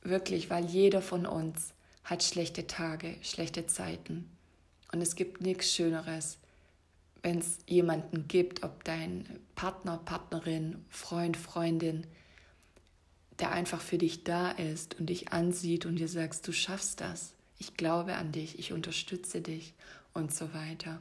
wirklich, 0.03 0.51
weil 0.51 0.65
jeder 0.65 1.01
von 1.01 1.25
uns 1.25 1.73
hat 2.03 2.25
schlechte 2.25 2.67
Tage, 2.67 3.15
schlechte 3.23 3.69
Zeiten. 3.69 4.29
Und 4.91 5.03
es 5.03 5.15
gibt 5.15 5.41
nichts 5.41 5.73
Schöneres, 5.73 6.39
wenn 7.23 7.39
es 7.39 7.59
jemanden 7.69 8.27
gibt, 8.27 8.65
ob 8.65 8.83
dein 8.83 9.39
Partner, 9.55 9.99
Partnerin, 10.05 10.85
Freund, 10.89 11.37
Freundin, 11.37 12.09
der 13.41 13.53
einfach 13.53 13.81
für 13.81 13.99
dich 13.99 14.25
da 14.25 14.51
ist 14.51 14.99
und 14.99 15.07
dich 15.07 15.33
ansieht 15.33 15.87
und 15.87 15.97
dir 15.97 16.09
sagst, 16.09 16.47
du 16.47 16.53
schaffst 16.53 17.01
das, 17.01 17.35
ich 17.59 17.77
glaube 17.77 18.15
an 18.15 18.33
dich, 18.33 18.59
ich 18.59 18.73
unterstütze 18.73 19.41
dich 19.41 19.75
und 20.13 20.35
so 20.35 20.53
weiter. 20.55 21.01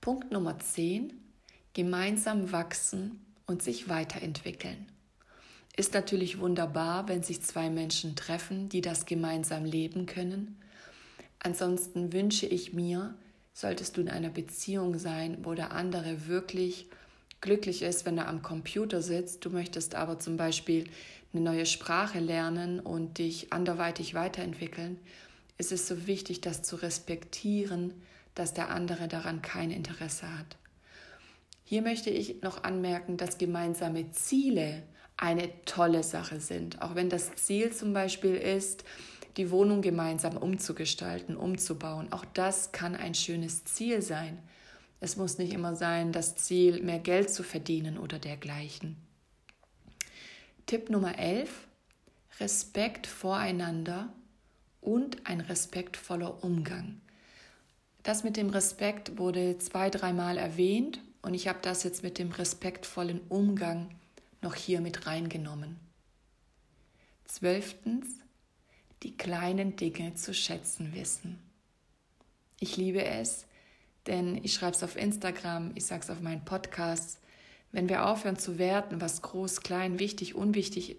Punkt 0.00 0.32
Nummer 0.32 0.58
10, 0.58 1.12
gemeinsam 1.74 2.52
wachsen 2.52 3.20
und 3.46 3.62
sich 3.62 3.88
weiterentwickeln. 3.88 4.86
Ist 5.76 5.94
natürlich 5.94 6.40
wunderbar, 6.40 7.08
wenn 7.08 7.22
sich 7.22 7.42
zwei 7.42 7.70
Menschen 7.70 8.16
treffen, 8.16 8.68
die 8.68 8.80
das 8.80 9.06
gemeinsam 9.06 9.64
leben 9.64 10.06
können. 10.06 10.58
Ansonsten 11.38 12.12
wünsche 12.12 12.46
ich 12.46 12.72
mir, 12.72 13.14
solltest 13.52 13.96
du 13.96 14.00
in 14.00 14.08
einer 14.08 14.30
Beziehung 14.30 14.98
sein, 14.98 15.38
wo 15.44 15.54
der 15.54 15.72
andere 15.72 16.26
wirklich 16.26 16.86
glücklich 17.40 17.82
ist, 17.82 18.06
wenn 18.06 18.18
er 18.18 18.28
am 18.28 18.42
Computer 18.42 19.02
sitzt. 19.02 19.44
Du 19.44 19.50
möchtest 19.50 19.94
aber 19.94 20.18
zum 20.18 20.36
Beispiel 20.36 20.84
eine 21.32 21.42
neue 21.42 21.66
Sprache 21.66 22.18
lernen 22.18 22.80
und 22.80 23.18
dich 23.18 23.52
anderweitig 23.52 24.14
weiterentwickeln. 24.14 24.98
ist 25.58 25.72
Es 25.72 25.86
so 25.86 26.06
wichtig, 26.06 26.40
das 26.40 26.62
zu 26.62 26.76
respektieren, 26.76 27.94
dass 28.34 28.54
der 28.54 28.70
andere 28.70 29.08
daran 29.08 29.42
kein 29.42 29.70
Interesse 29.70 30.26
hat. 30.38 30.56
Hier 31.64 31.82
möchte 31.82 32.10
ich 32.10 32.42
noch 32.42 32.64
anmerken, 32.64 33.16
dass 33.16 33.38
gemeinsame 33.38 34.10
Ziele 34.10 34.82
eine 35.16 35.50
tolle 35.66 36.02
Sache 36.02 36.40
sind. 36.40 36.82
Auch 36.82 36.94
wenn 36.94 37.10
das 37.10 37.36
Ziel 37.36 37.72
zum 37.72 37.92
Beispiel 37.92 38.34
ist, 38.34 38.84
die 39.36 39.50
Wohnung 39.50 39.80
gemeinsam 39.80 40.36
umzugestalten, 40.36 41.36
umzubauen. 41.36 42.12
Auch 42.12 42.24
das 42.34 42.72
kann 42.72 42.96
ein 42.96 43.14
schönes 43.14 43.64
Ziel 43.64 44.02
sein. 44.02 44.38
Es 45.00 45.16
muss 45.16 45.38
nicht 45.38 45.52
immer 45.52 45.74
sein, 45.74 46.12
das 46.12 46.36
Ziel, 46.36 46.82
mehr 46.82 46.98
Geld 46.98 47.30
zu 47.30 47.42
verdienen 47.42 47.98
oder 47.98 48.18
dergleichen. 48.18 48.96
Tipp 50.66 50.90
Nummer 50.90 51.18
11. 51.18 51.66
Respekt 52.38 53.06
voreinander 53.06 54.12
und 54.80 55.26
ein 55.26 55.40
respektvoller 55.40 56.44
Umgang. 56.44 57.00
Das 58.02 58.24
mit 58.24 58.36
dem 58.36 58.50
Respekt 58.50 59.18
wurde 59.18 59.58
zwei, 59.58 59.90
dreimal 59.90 60.38
erwähnt 60.38 61.00
und 61.22 61.34
ich 61.34 61.48
habe 61.48 61.58
das 61.62 61.82
jetzt 61.82 62.02
mit 62.02 62.18
dem 62.18 62.30
respektvollen 62.30 63.20
Umgang 63.28 63.90
noch 64.42 64.54
hier 64.54 64.80
mit 64.80 65.06
reingenommen. 65.06 65.76
Zwölftens, 67.26 68.06
die 69.02 69.16
kleinen 69.16 69.76
Dinge 69.76 70.14
zu 70.14 70.34
schätzen 70.34 70.94
wissen. 70.94 71.38
Ich 72.58 72.76
liebe 72.76 73.04
es, 73.04 73.46
denn 74.10 74.40
ich 74.42 74.54
schreibe 74.54 74.74
es 74.74 74.82
auf 74.82 74.96
Instagram, 74.96 75.70
ich 75.76 75.86
sage 75.86 76.02
es 76.02 76.10
auf 76.10 76.20
meinen 76.20 76.44
Podcasts. 76.44 77.20
Wenn 77.70 77.88
wir 77.88 78.06
aufhören 78.06 78.36
zu 78.36 78.58
werten, 78.58 79.00
was 79.00 79.22
groß, 79.22 79.60
klein, 79.60 80.00
wichtig, 80.00 80.34
unwichtig 80.34 80.96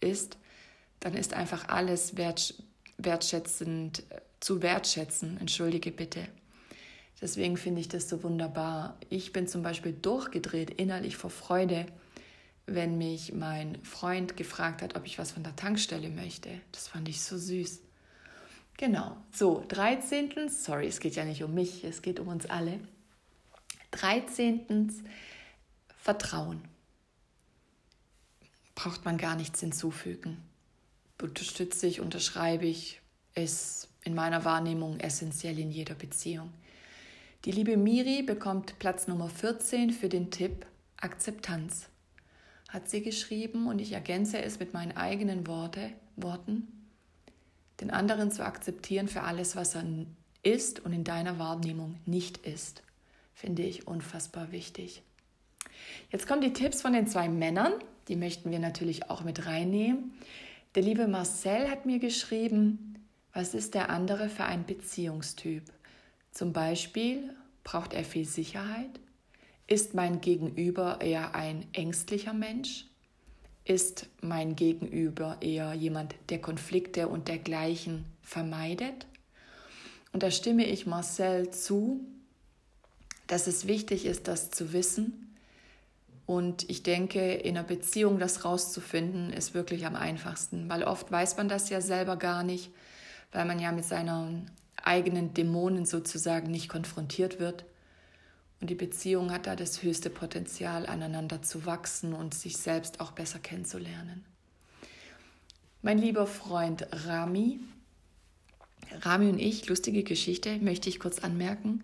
ist, 0.00 0.38
dann 0.98 1.12
ist 1.12 1.34
einfach 1.34 1.68
alles 1.68 2.16
wert, 2.16 2.54
wertschätzend 2.96 4.04
äh, 4.08 4.20
zu 4.40 4.62
wertschätzen. 4.62 5.36
Entschuldige 5.38 5.92
bitte. 5.92 6.26
Deswegen 7.20 7.58
finde 7.58 7.82
ich 7.82 7.88
das 7.88 8.08
so 8.08 8.22
wunderbar. 8.22 8.96
Ich 9.10 9.34
bin 9.34 9.46
zum 9.46 9.62
Beispiel 9.62 9.92
durchgedreht 9.92 10.70
innerlich 10.70 11.18
vor 11.18 11.30
Freude, 11.30 11.84
wenn 12.64 12.96
mich 12.96 13.34
mein 13.34 13.76
Freund 13.84 14.38
gefragt 14.38 14.80
hat, 14.80 14.96
ob 14.96 15.04
ich 15.04 15.18
was 15.18 15.32
von 15.32 15.42
der 15.42 15.54
Tankstelle 15.54 16.08
möchte. 16.08 16.48
Das 16.72 16.88
fand 16.88 17.10
ich 17.10 17.20
so 17.20 17.36
süß. 17.36 17.83
Genau, 18.76 19.16
so, 19.30 19.64
13. 19.68 20.48
Sorry, 20.48 20.88
es 20.88 21.00
geht 21.00 21.14
ja 21.14 21.24
nicht 21.24 21.42
um 21.42 21.54
mich, 21.54 21.84
es 21.84 22.02
geht 22.02 22.18
um 22.18 22.28
uns 22.28 22.46
alle. 22.46 22.80
13. 23.92 24.92
Vertrauen. 25.96 26.62
Braucht 28.74 29.04
man 29.04 29.16
gar 29.16 29.36
nichts 29.36 29.60
hinzufügen. 29.60 30.38
Unterstütze 31.22 31.86
ich, 31.86 32.00
unterschreibe 32.00 32.66
ich, 32.66 33.00
ist 33.34 33.88
in 34.02 34.14
meiner 34.14 34.44
Wahrnehmung 34.44 34.98
essentiell 34.98 35.58
in 35.58 35.70
jeder 35.70 35.94
Beziehung. 35.94 36.52
Die 37.44 37.52
liebe 37.52 37.76
Miri 37.76 38.22
bekommt 38.22 38.78
Platz 38.78 39.06
Nummer 39.06 39.28
14 39.28 39.90
für 39.90 40.08
den 40.08 40.30
Tipp 40.30 40.66
Akzeptanz. 40.96 41.88
Hat 42.68 42.90
sie 42.90 43.02
geschrieben 43.02 43.68
und 43.68 43.80
ich 43.80 43.92
ergänze 43.92 44.42
es 44.42 44.58
mit 44.58 44.74
meinen 44.74 44.96
eigenen 44.96 45.46
Worte, 45.46 45.92
Worten. 46.16 46.83
Den 47.84 47.90
anderen 47.90 48.30
zu 48.30 48.42
akzeptieren 48.42 49.08
für 49.08 49.24
alles, 49.24 49.56
was 49.56 49.74
er 49.74 49.84
ist 50.42 50.80
und 50.86 50.94
in 50.94 51.04
deiner 51.04 51.38
Wahrnehmung 51.38 51.96
nicht 52.06 52.38
ist, 52.38 52.82
finde 53.34 53.62
ich 53.62 53.86
unfassbar 53.86 54.52
wichtig. 54.52 55.02
Jetzt 56.10 56.26
kommen 56.26 56.40
die 56.40 56.54
Tipps 56.54 56.80
von 56.80 56.94
den 56.94 57.06
zwei 57.08 57.28
Männern, 57.28 57.74
die 58.08 58.16
möchten 58.16 58.50
wir 58.50 58.58
natürlich 58.58 59.10
auch 59.10 59.22
mit 59.22 59.44
reinnehmen. 59.44 60.14
Der 60.74 60.82
liebe 60.82 61.06
Marcel 61.08 61.70
hat 61.70 61.84
mir 61.84 61.98
geschrieben, 61.98 63.06
was 63.34 63.52
ist 63.52 63.74
der 63.74 63.90
andere 63.90 64.30
für 64.30 64.44
ein 64.44 64.64
Beziehungstyp? 64.64 65.64
Zum 66.30 66.54
Beispiel 66.54 67.34
braucht 67.64 67.92
er 67.92 68.04
viel 68.04 68.24
Sicherheit? 68.24 68.98
Ist 69.66 69.92
mein 69.92 70.22
Gegenüber 70.22 71.02
eher 71.02 71.34
ein 71.34 71.66
ängstlicher 71.74 72.32
Mensch? 72.32 72.86
Ist 73.64 74.06
mein 74.20 74.56
Gegenüber 74.56 75.38
eher 75.40 75.72
jemand, 75.74 76.14
der 76.28 76.40
Konflikte 76.40 77.08
und 77.08 77.28
dergleichen 77.28 78.04
vermeidet? 78.22 79.06
Und 80.12 80.22
da 80.22 80.30
stimme 80.30 80.66
ich 80.66 80.86
Marcel 80.86 81.50
zu, 81.50 82.00
dass 83.26 83.46
es 83.46 83.66
wichtig 83.66 84.04
ist, 84.04 84.28
das 84.28 84.50
zu 84.50 84.72
wissen, 84.72 85.24
und 86.26 86.68
ich 86.70 86.82
denke, 86.82 87.34
in 87.34 87.56
einer 87.56 87.66
Beziehung 87.66 88.18
das 88.18 88.44
rauszufinden, 88.44 89.32
ist 89.32 89.54
wirklich 89.54 89.84
am 89.84 89.94
einfachsten, 89.94 90.68
weil 90.70 90.84
oft 90.84 91.10
weiß 91.12 91.36
man 91.36 91.48
das 91.48 91.68
ja 91.68 91.80
selber 91.80 92.16
gar 92.16 92.42
nicht, 92.42 92.70
weil 93.32 93.44
man 93.44 93.58
ja 93.58 93.72
mit 93.72 93.84
seinen 93.84 94.50
eigenen 94.82 95.34
Dämonen 95.34 95.84
sozusagen 95.84 96.50
nicht 96.50 96.68
konfrontiert 96.68 97.40
wird. 97.40 97.64
Und 98.60 98.70
die 98.70 98.74
Beziehung 98.74 99.30
hat 99.30 99.46
da 99.46 99.56
das 99.56 99.82
höchste 99.82 100.10
Potenzial, 100.10 100.86
aneinander 100.86 101.42
zu 101.42 101.66
wachsen 101.66 102.14
und 102.14 102.34
sich 102.34 102.56
selbst 102.56 103.00
auch 103.00 103.12
besser 103.12 103.38
kennenzulernen. 103.38 104.24
Mein 105.82 105.98
lieber 105.98 106.26
Freund 106.26 106.86
Rami, 106.90 107.60
Rami 109.00 109.28
und 109.28 109.38
ich, 109.38 109.66
lustige 109.68 110.02
Geschichte, 110.02 110.58
möchte 110.58 110.88
ich 110.88 110.98
kurz 110.98 111.18
anmerken. 111.18 111.82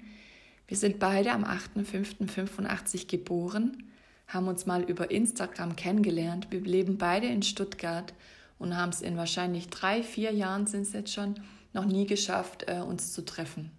Wir 0.69 0.77
sind 0.77 0.99
beide 0.99 1.33
am 1.33 1.45
8.5.85 1.45 3.09
geboren 3.09 3.91
haben 4.31 4.49
uns 4.49 4.65
mal 4.65 4.83
über 4.83 5.11
Instagram 5.11 5.77
kennengelernt. 5.77 6.49
Wir 6.51 6.61
leben 6.61 6.99
beide 6.99 7.27
in 7.27 7.43
Stuttgart 7.43 8.15
und 8.59 8.77
haben 8.77 8.91
es 8.91 9.03
in 9.03 9.17
wahrscheinlich 9.17 9.69
drei, 9.69 10.03
vier 10.03 10.33
Jahren 10.33 10.67
sind 10.67 10.83
es 10.83 10.93
jetzt 10.93 11.13
schon 11.13 11.35
noch 11.73 11.85
nie 11.85 12.07
geschafft, 12.07 12.65
äh, 12.69 12.81
uns 12.81 13.13
zu 13.13 13.25
treffen. 13.25 13.71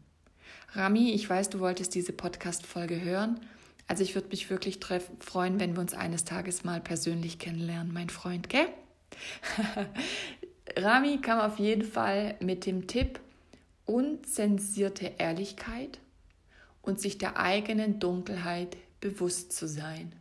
Rami, 0.73 1.11
ich 1.11 1.29
weiß, 1.29 1.49
du 1.49 1.59
wolltest 1.59 1.95
diese 1.95 2.13
Podcast-Folge 2.13 3.01
hören. 3.01 3.39
Also 3.87 4.03
ich 4.03 4.15
würde 4.15 4.29
mich 4.29 4.49
wirklich 4.49 4.79
freuen, 5.19 5.59
wenn 5.59 5.75
wir 5.75 5.81
uns 5.81 5.93
eines 5.93 6.23
Tages 6.23 6.63
mal 6.63 6.79
persönlich 6.79 7.39
kennenlernen, 7.39 7.93
mein 7.93 8.09
Freund, 8.09 8.49
gell? 8.49 8.67
Rami 10.77 11.19
kam 11.19 11.39
auf 11.39 11.59
jeden 11.59 11.83
Fall 11.83 12.35
mit 12.39 12.65
dem 12.65 12.87
Tipp 12.87 13.19
unzensierte 13.85 15.11
Ehrlichkeit 15.17 15.99
und 16.81 17.01
sich 17.01 17.17
der 17.17 17.37
eigenen 17.37 17.99
Dunkelheit 17.99 18.77
bewusst 19.01 19.51
zu 19.51 19.67
sein 19.67 20.13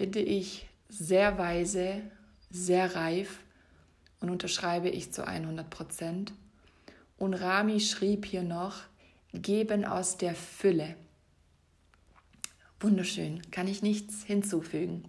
finde 0.00 0.20
ich 0.20 0.66
sehr 0.88 1.36
weise, 1.36 2.00
sehr 2.48 2.94
reif 2.96 3.40
und 4.20 4.30
unterschreibe 4.30 4.88
ich 4.88 5.12
zu 5.12 5.26
100 5.26 5.68
Prozent. 5.68 6.32
Und 7.18 7.34
Rami 7.34 7.80
schrieb 7.80 8.24
hier 8.24 8.42
noch, 8.42 8.78
geben 9.32 9.84
aus 9.84 10.16
der 10.16 10.34
Fülle. 10.34 10.96
Wunderschön, 12.80 13.42
kann 13.50 13.68
ich 13.68 13.82
nichts 13.82 14.24
hinzufügen. 14.24 15.04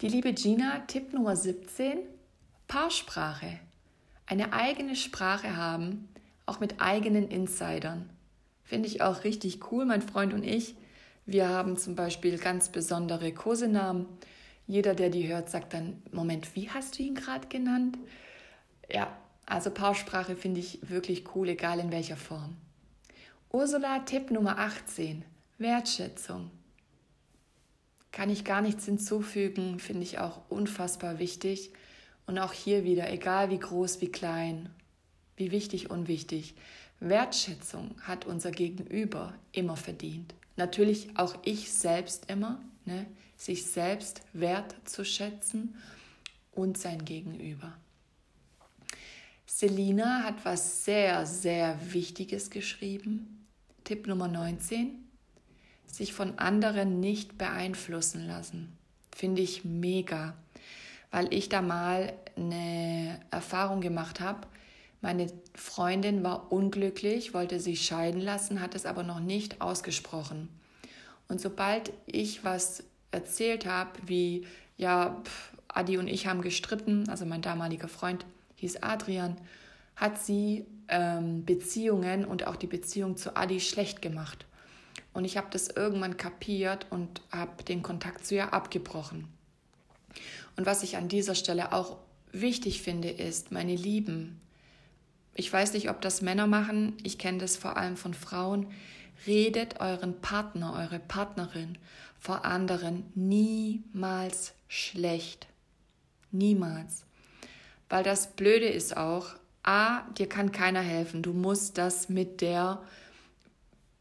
Die 0.00 0.08
liebe 0.08 0.32
Gina, 0.32 0.80
Tipp 0.86 1.12
Nummer 1.12 1.36
17, 1.36 1.98
Paarsprache. 2.68 3.58
Eine 4.26 4.52
eigene 4.52 4.96
Sprache 4.96 5.56
haben, 5.56 6.08
auch 6.46 6.60
mit 6.60 6.80
eigenen 6.80 7.28
Insidern. 7.28 8.08
Finde 8.62 8.88
ich 8.88 9.02
auch 9.02 9.24
richtig 9.24 9.70
cool. 9.70 9.84
Mein 9.84 10.02
Freund 10.02 10.32
und 10.32 10.44
ich 10.44 10.74
wir 11.26 11.48
haben 11.48 11.76
zum 11.76 11.94
Beispiel 11.94 12.38
ganz 12.38 12.68
besondere 12.68 13.32
Kosenamen. 13.32 14.06
Jeder, 14.66 14.94
der 14.94 15.08
die 15.08 15.26
hört, 15.26 15.48
sagt 15.48 15.72
dann, 15.72 16.02
Moment, 16.12 16.54
wie 16.54 16.68
hast 16.70 16.98
du 16.98 17.02
ihn 17.02 17.14
gerade 17.14 17.48
genannt? 17.48 17.98
Ja, 18.90 19.16
also 19.46 19.70
Paarsprache 19.70 20.36
finde 20.36 20.60
ich 20.60 20.78
wirklich 20.88 21.24
cool, 21.34 21.48
egal 21.48 21.78
in 21.80 21.92
welcher 21.92 22.16
Form. 22.16 22.56
Ursula, 23.54 24.00
Tipp 24.00 24.32
Nummer 24.32 24.58
18, 24.58 25.24
Wertschätzung. 25.58 26.50
Kann 28.10 28.28
ich 28.28 28.44
gar 28.44 28.60
nichts 28.60 28.84
hinzufügen, 28.84 29.78
finde 29.78 30.02
ich 30.02 30.18
auch 30.18 30.40
unfassbar 30.48 31.18
wichtig. 31.18 31.70
Und 32.26 32.38
auch 32.38 32.52
hier 32.52 32.84
wieder, 32.84 33.12
egal 33.12 33.50
wie 33.50 33.58
groß, 33.58 34.00
wie 34.00 34.10
klein, 34.10 34.70
wie 35.36 35.52
wichtig, 35.52 35.90
unwichtig, 35.90 36.54
Wertschätzung 37.00 37.94
hat 38.02 38.24
unser 38.24 38.50
Gegenüber 38.50 39.34
immer 39.52 39.76
verdient 39.76 40.34
natürlich 40.56 41.16
auch 41.16 41.36
ich 41.44 41.72
selbst 41.72 42.30
immer, 42.30 42.60
ne, 42.84 43.06
sich 43.36 43.66
selbst 43.66 44.22
wertzuschätzen 44.32 45.74
und 46.52 46.78
sein 46.78 47.04
Gegenüber. 47.04 47.76
Selina 49.46 50.22
hat 50.24 50.44
was 50.44 50.84
sehr, 50.84 51.26
sehr 51.26 51.78
Wichtiges 51.92 52.50
geschrieben. 52.50 53.43
Tipp 53.84 54.06
Nummer 54.06 54.28
19. 54.28 55.04
Sich 55.86 56.12
von 56.12 56.38
anderen 56.38 57.00
nicht 57.00 57.38
beeinflussen 57.38 58.26
lassen. 58.26 58.76
Finde 59.14 59.42
ich 59.42 59.64
mega, 59.64 60.34
weil 61.10 61.32
ich 61.32 61.48
da 61.48 61.62
mal 61.62 62.12
eine 62.36 63.20
Erfahrung 63.30 63.80
gemacht 63.80 64.20
habe, 64.20 64.48
meine 65.04 65.30
Freundin 65.54 66.24
war 66.24 66.50
unglücklich, 66.50 67.34
wollte 67.34 67.60
sich 67.60 67.84
scheiden 67.84 68.22
lassen, 68.22 68.62
hat 68.62 68.74
es 68.74 68.86
aber 68.86 69.02
noch 69.02 69.20
nicht 69.20 69.60
ausgesprochen. 69.60 70.48
Und 71.28 71.42
sobald 71.42 71.92
ich 72.06 72.42
was 72.42 72.84
erzählt 73.10 73.66
habe, 73.66 73.90
wie, 74.06 74.46
ja, 74.78 75.22
Adi 75.68 75.98
und 75.98 76.08
ich 76.08 76.26
haben 76.26 76.40
gestritten, 76.40 77.06
also 77.10 77.26
mein 77.26 77.42
damaliger 77.42 77.88
Freund 77.88 78.24
hieß 78.56 78.82
Adrian, 78.82 79.36
hat 79.96 80.18
sie 80.20 80.66
ähm, 80.88 81.44
Beziehungen 81.44 82.24
und 82.24 82.46
auch 82.46 82.56
die 82.56 82.66
Beziehung 82.66 83.16
zu 83.16 83.36
Adi 83.36 83.60
schlecht 83.60 84.02
gemacht. 84.02 84.46
Und 85.12 85.24
ich 85.24 85.36
habe 85.36 85.46
das 85.50 85.68
irgendwann 85.68 86.16
kapiert 86.16 86.86
und 86.90 87.22
habe 87.30 87.62
den 87.62 87.82
Kontakt 87.82 88.26
zu 88.26 88.34
ihr 88.34 88.52
abgebrochen. 88.52 89.28
Und 90.56 90.66
was 90.66 90.82
ich 90.82 90.96
an 90.96 91.08
dieser 91.08 91.34
Stelle 91.34 91.72
auch 91.72 91.98
wichtig 92.32 92.82
finde, 92.82 93.10
ist, 93.10 93.52
meine 93.52 93.76
Lieben, 93.76 94.40
ich 95.34 95.52
weiß 95.52 95.72
nicht, 95.72 95.90
ob 95.90 96.00
das 96.00 96.22
Männer 96.22 96.46
machen, 96.46 96.96
ich 97.02 97.18
kenne 97.18 97.38
das 97.38 97.56
vor 97.56 97.76
allem 97.76 97.96
von 97.96 98.14
Frauen. 98.14 98.68
Redet 99.26 99.80
euren 99.80 100.20
Partner, 100.20 100.74
eure 100.76 100.98
Partnerin 100.98 101.78
vor 102.18 102.44
anderen 102.44 103.04
niemals 103.14 104.54
schlecht. 104.68 105.46
Niemals. 106.30 107.04
Weil 107.88 108.02
das 108.02 108.32
Blöde 108.32 108.66
ist 108.66 108.96
auch, 108.96 109.34
a, 109.64 110.02
dir 110.18 110.28
kann 110.28 110.52
keiner 110.52 110.80
helfen. 110.80 111.22
Du 111.22 111.32
musst 111.32 111.78
das 111.78 112.08
mit 112.08 112.40
der 112.40 112.82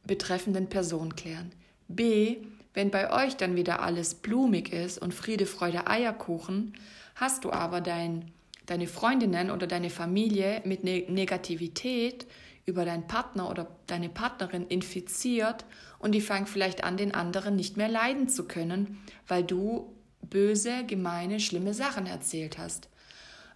betreffenden 0.05 0.67
Person 0.67 1.15
klären. 1.15 1.51
B, 1.87 2.37
wenn 2.73 2.91
bei 2.91 3.11
euch 3.11 3.35
dann 3.37 3.55
wieder 3.55 3.81
alles 3.81 4.15
blumig 4.15 4.71
ist 4.71 4.97
und 4.99 5.13
Friede, 5.13 5.45
Freude, 5.45 5.87
Eierkuchen, 5.87 6.73
hast 7.15 7.43
du 7.45 7.51
aber 7.51 7.81
dein 7.81 8.31
deine 8.65 8.87
Freundinnen 8.87 9.51
oder 9.51 9.67
deine 9.67 9.89
Familie 9.89 10.61
mit 10.65 10.83
ne 10.83 11.05
Negativität 11.09 12.25
über 12.65 12.85
deinen 12.85 13.07
Partner 13.07 13.49
oder 13.49 13.67
deine 13.87 14.09
Partnerin 14.09 14.67
infiziert 14.67 15.65
und 15.99 16.13
die 16.13 16.21
fangen 16.21 16.47
vielleicht 16.47 16.83
an, 16.83 16.95
den 16.95 17.13
anderen 17.13 17.55
nicht 17.55 17.75
mehr 17.75 17.89
leiden 17.89 18.29
zu 18.29 18.47
können, 18.47 19.03
weil 19.27 19.43
du 19.43 19.93
böse, 20.21 20.85
gemeine, 20.85 21.41
schlimme 21.41 21.73
Sachen 21.73 22.05
erzählt 22.05 22.57
hast. 22.57 22.87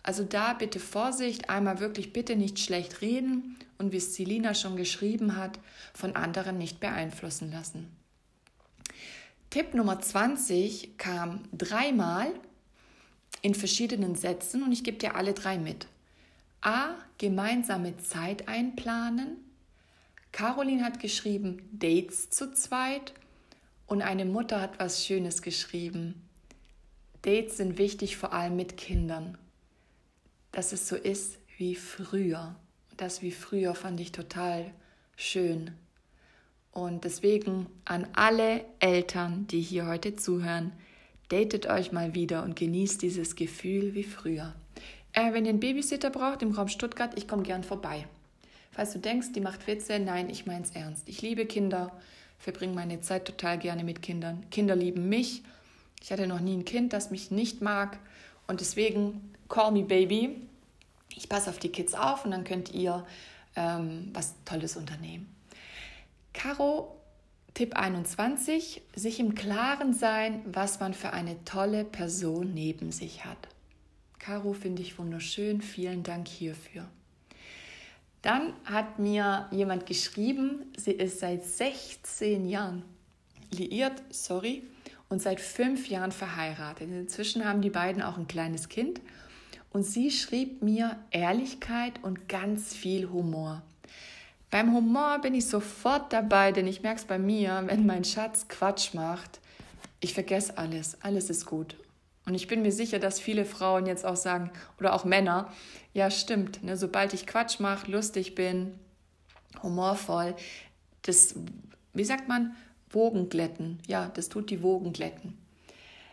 Also 0.07 0.23
da 0.23 0.53
bitte 0.53 0.79
Vorsicht, 0.79 1.49
einmal 1.49 1.81
wirklich 1.81 2.13
bitte 2.13 2.37
nicht 2.37 2.59
schlecht 2.59 3.01
reden 3.01 3.57
und 3.77 3.91
wie 3.91 3.97
es 3.97 4.15
Selina 4.15 4.53
schon 4.53 4.77
geschrieben 4.77 5.35
hat, 5.35 5.59
von 5.93 6.15
anderen 6.15 6.57
nicht 6.57 6.79
beeinflussen 6.79 7.51
lassen. 7.51 7.91
Tipp 9.49 9.73
Nummer 9.73 9.99
20 9.99 10.97
kam 10.97 11.41
dreimal 11.51 12.31
in 13.41 13.53
verschiedenen 13.53 14.15
Sätzen 14.15 14.63
und 14.63 14.71
ich 14.71 14.85
gebe 14.85 14.97
dir 14.97 15.15
alle 15.15 15.33
drei 15.33 15.57
mit. 15.57 15.87
A. 16.61 16.95
Gemeinsame 17.17 17.97
Zeit 17.97 18.47
einplanen. 18.47 19.35
Caroline 20.31 20.85
hat 20.85 21.01
geschrieben 21.01 21.67
Dates 21.73 22.29
zu 22.29 22.53
zweit 22.53 23.13
und 23.87 24.01
eine 24.01 24.23
Mutter 24.23 24.61
hat 24.61 24.79
was 24.79 25.05
Schönes 25.05 25.41
geschrieben. 25.41 26.25
Dates 27.23 27.57
sind 27.57 27.77
wichtig, 27.77 28.15
vor 28.15 28.31
allem 28.31 28.55
mit 28.55 28.77
Kindern. 28.77 29.37
Dass 30.51 30.71
es 30.71 30.87
so 30.87 30.95
ist 30.95 31.37
wie 31.57 31.75
früher. 31.75 32.55
Das 32.95 33.21
wie 33.21 33.31
früher 33.31 33.75
fand 33.75 33.99
ich 33.99 34.11
total 34.11 34.71
schön. 35.15 35.71
Und 36.71 37.03
deswegen 37.05 37.67
an 37.85 38.07
alle 38.13 38.63
Eltern, 38.79 39.47
die 39.47 39.61
hier 39.61 39.87
heute 39.87 40.15
zuhören, 40.15 40.73
datet 41.29 41.67
euch 41.67 41.91
mal 41.91 42.13
wieder 42.13 42.43
und 42.43 42.55
genießt 42.55 43.01
dieses 43.01 43.35
Gefühl 43.35 43.95
wie 43.95 44.03
früher. 44.03 44.53
Äh, 45.13 45.33
wenn 45.33 45.45
ihr 45.45 45.49
einen 45.49 45.59
Babysitter 45.59 46.09
braucht 46.09 46.41
im 46.43 46.51
Raum 46.51 46.67
Stuttgart, 46.67 47.17
ich 47.17 47.27
komme 47.27 47.43
gern 47.43 47.63
vorbei. 47.63 48.05
Falls 48.71 48.93
du 48.93 48.99
denkst, 48.99 49.31
die 49.33 49.41
macht 49.41 49.65
Witze, 49.65 49.99
nein, 49.99 50.29
ich 50.29 50.45
mein's 50.45 50.69
ernst. 50.71 51.09
Ich 51.09 51.23
liebe 51.23 51.47
Kinder, 51.47 51.91
verbringe 52.37 52.75
meine 52.75 53.01
Zeit 53.01 53.25
total 53.25 53.57
gerne 53.57 53.83
mit 53.83 54.03
Kindern. 54.03 54.47
Kinder 54.51 54.75
lieben 54.75 55.09
mich. 55.09 55.41
Ich 56.03 56.11
hatte 56.11 56.27
noch 56.27 56.39
nie 56.39 56.55
ein 56.55 56.65
Kind, 56.65 56.93
das 56.93 57.09
mich 57.09 57.31
nicht 57.31 57.61
mag. 57.61 57.97
Und 58.45 58.61
deswegen, 58.61 59.33
call 59.49 59.71
me 59.71 59.83
baby. 59.83 60.47
Ich 61.15 61.29
passe 61.29 61.49
auf 61.49 61.59
die 61.59 61.69
Kids 61.69 61.93
auf 61.93 62.25
und 62.25 62.31
dann 62.31 62.43
könnt 62.43 62.73
ihr 62.73 63.05
ähm, 63.55 64.09
was 64.13 64.35
Tolles 64.45 64.77
unternehmen. 64.77 65.33
Caro, 66.33 66.95
Tipp 67.53 67.75
21, 67.75 68.83
sich 68.95 69.19
im 69.19 69.33
Klaren 69.33 69.93
sein, 69.93 70.41
was 70.45 70.79
man 70.79 70.93
für 70.93 71.11
eine 71.13 71.43
tolle 71.43 71.83
Person 71.83 72.53
neben 72.53 72.91
sich 72.91 73.25
hat. 73.25 73.47
Caro 74.19 74.53
finde 74.53 74.83
ich 74.83 74.99
wunderschön, 74.99 75.61
vielen 75.61 76.03
Dank 76.03 76.27
hierfür. 76.27 76.87
Dann 78.21 78.53
hat 78.65 78.99
mir 78.99 79.47
jemand 79.51 79.85
geschrieben, 79.85 80.71
sie 80.75 80.91
ist 80.91 81.19
seit 81.19 81.45
16 81.45 82.47
Jahren 82.47 82.83
liiert, 83.51 84.03
sorry, 84.09 84.63
und 85.09 85.21
seit 85.21 85.39
fünf 85.39 85.87
Jahren 85.87 86.11
verheiratet. 86.11 86.89
Inzwischen 86.91 87.45
haben 87.45 87.61
die 87.61 87.69
beiden 87.69 88.01
auch 88.01 88.17
ein 88.17 88.27
kleines 88.27 88.69
Kind. 88.69 88.99
Und 89.71 89.83
sie 89.83 90.11
schrieb 90.11 90.61
mir 90.61 90.97
Ehrlichkeit 91.11 92.03
und 92.03 92.29
ganz 92.29 92.73
viel 92.73 93.09
Humor. 93.09 93.61
Beim 94.49 94.73
Humor 94.73 95.19
bin 95.19 95.33
ich 95.33 95.47
sofort 95.47 96.13
dabei, 96.13 96.51
denn 96.51 96.67
ich 96.67 96.81
merke 96.81 96.99
es 96.99 97.05
bei 97.05 97.19
mir, 97.19 97.63
wenn 97.65 97.85
mein 97.85 98.05
Schatz 98.05 98.47
Quatsch 98.47 98.93
macht, 98.93 99.41
ich 99.99 100.13
vergesse 100.13 100.57
alles, 100.57 101.01
alles 101.01 101.29
ist 101.29 101.45
gut. 101.45 101.75
Und 102.25 102.33
ich 102.33 102.47
bin 102.47 102.61
mir 102.61 102.71
sicher, 102.71 102.99
dass 102.99 103.19
viele 103.19 103.45
Frauen 103.45 103.85
jetzt 103.85 104.05
auch 104.05 104.15
sagen, 104.15 104.51
oder 104.79 104.93
auch 104.93 105.05
Männer, 105.05 105.51
ja 105.93 106.09
stimmt, 106.11 106.63
ne, 106.63 106.77
sobald 106.77 107.13
ich 107.13 107.25
Quatsch 107.25 107.59
mache, 107.59 107.91
lustig 107.91 108.35
bin, 108.35 108.79
humorvoll, 109.63 110.35
das, 111.03 111.35
wie 111.93 112.03
sagt 112.03 112.27
man, 112.27 112.55
Wogen 112.89 113.29
glätten. 113.29 113.79
Ja, 113.87 114.09
das 114.13 114.29
tut 114.29 114.49
die 114.49 114.61
Wogen 114.61 114.93
glätten. 114.93 115.37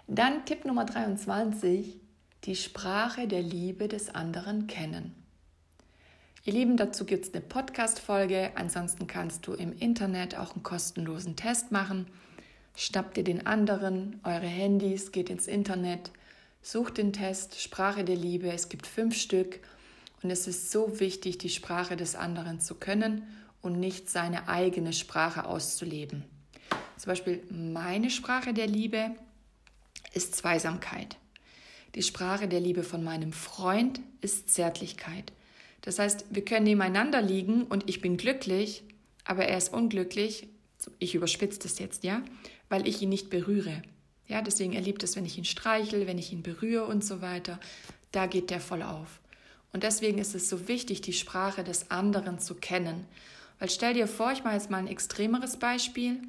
Dann 0.06 0.44
Tipp 0.44 0.64
Nummer 0.64 0.84
23, 0.84 2.00
die 2.44 2.56
Sprache 2.56 3.26
der 3.26 3.40
Liebe 3.40 3.88
des 3.88 4.14
anderen 4.14 4.66
kennen. 4.66 5.14
Ihr 6.44 6.52
Lieben, 6.52 6.76
dazu 6.76 7.06
gibt 7.06 7.24
es 7.24 7.32
eine 7.32 7.42
Podcast-Folge. 7.42 8.52
Ansonsten 8.54 9.06
kannst 9.06 9.46
du 9.46 9.54
im 9.54 9.72
Internet 9.72 10.36
auch 10.36 10.52
einen 10.52 10.62
kostenlosen 10.62 11.36
Test 11.36 11.72
machen. 11.72 12.06
Schnappt 12.76 13.16
ihr 13.16 13.24
den 13.24 13.46
anderen, 13.46 14.20
eure 14.24 14.46
Handys, 14.46 15.10
geht 15.10 15.30
ins 15.30 15.46
Internet, 15.46 16.10
sucht 16.60 16.98
den 16.98 17.14
Test 17.14 17.62
Sprache 17.62 18.04
der 18.04 18.16
Liebe. 18.16 18.52
Es 18.52 18.68
gibt 18.68 18.86
fünf 18.86 19.16
Stück 19.16 19.60
und 20.22 20.30
es 20.30 20.46
ist 20.46 20.70
so 20.70 21.00
wichtig, 21.00 21.38
die 21.38 21.48
Sprache 21.48 21.96
des 21.96 22.14
anderen 22.14 22.60
zu 22.60 22.74
können 22.74 23.22
und 23.62 23.80
nicht 23.80 24.10
seine 24.10 24.48
eigene 24.48 24.92
Sprache 24.92 25.46
auszuleben. 25.46 26.24
Zum 26.98 27.10
Beispiel 27.10 27.42
meine 27.50 28.10
Sprache 28.10 28.52
der 28.52 28.66
Liebe 28.66 29.12
ist 30.12 30.36
Zweisamkeit. 30.36 31.16
Die 31.94 32.02
Sprache 32.02 32.48
der 32.48 32.60
Liebe 32.60 32.82
von 32.82 33.04
meinem 33.04 33.32
Freund 33.32 34.00
ist 34.20 34.50
Zärtlichkeit. 34.50 35.32
Das 35.82 35.98
heißt, 35.98 36.26
wir 36.30 36.44
können 36.44 36.64
nebeneinander 36.64 37.22
liegen 37.22 37.64
und 37.64 37.88
ich 37.88 38.00
bin 38.00 38.16
glücklich, 38.16 38.82
aber 39.24 39.44
er 39.44 39.58
ist 39.58 39.72
unglücklich. 39.72 40.48
Ich 40.98 41.14
überspitze 41.14 41.60
das 41.60 41.78
jetzt, 41.78 42.02
ja, 42.02 42.22
weil 42.68 42.88
ich 42.88 43.00
ihn 43.00 43.10
nicht 43.10 43.30
berühre. 43.30 43.82
Ja, 44.26 44.42
deswegen 44.42 44.72
er 44.72 44.80
liebt 44.80 45.02
es, 45.02 45.14
wenn 45.14 45.24
ich 45.24 45.38
ihn 45.38 45.44
streichel, 45.44 46.06
wenn 46.06 46.18
ich 46.18 46.32
ihn 46.32 46.42
berühre 46.42 46.86
und 46.86 47.04
so 47.04 47.20
weiter. 47.20 47.60
Da 48.10 48.26
geht 48.26 48.50
der 48.50 48.60
voll 48.60 48.82
auf. 48.82 49.20
Und 49.72 49.82
deswegen 49.82 50.18
ist 50.18 50.34
es 50.34 50.48
so 50.48 50.66
wichtig, 50.66 51.00
die 51.00 51.12
Sprache 51.12 51.62
des 51.62 51.90
anderen 51.90 52.38
zu 52.38 52.54
kennen. 52.54 53.06
Weil 53.58 53.70
stell 53.70 53.94
dir 53.94 54.08
vor, 54.08 54.32
ich 54.32 54.42
mache 54.42 54.54
jetzt 54.54 54.70
mal 54.70 54.78
ein 54.78 54.88
extremeres 54.88 55.58
Beispiel. 55.58 56.20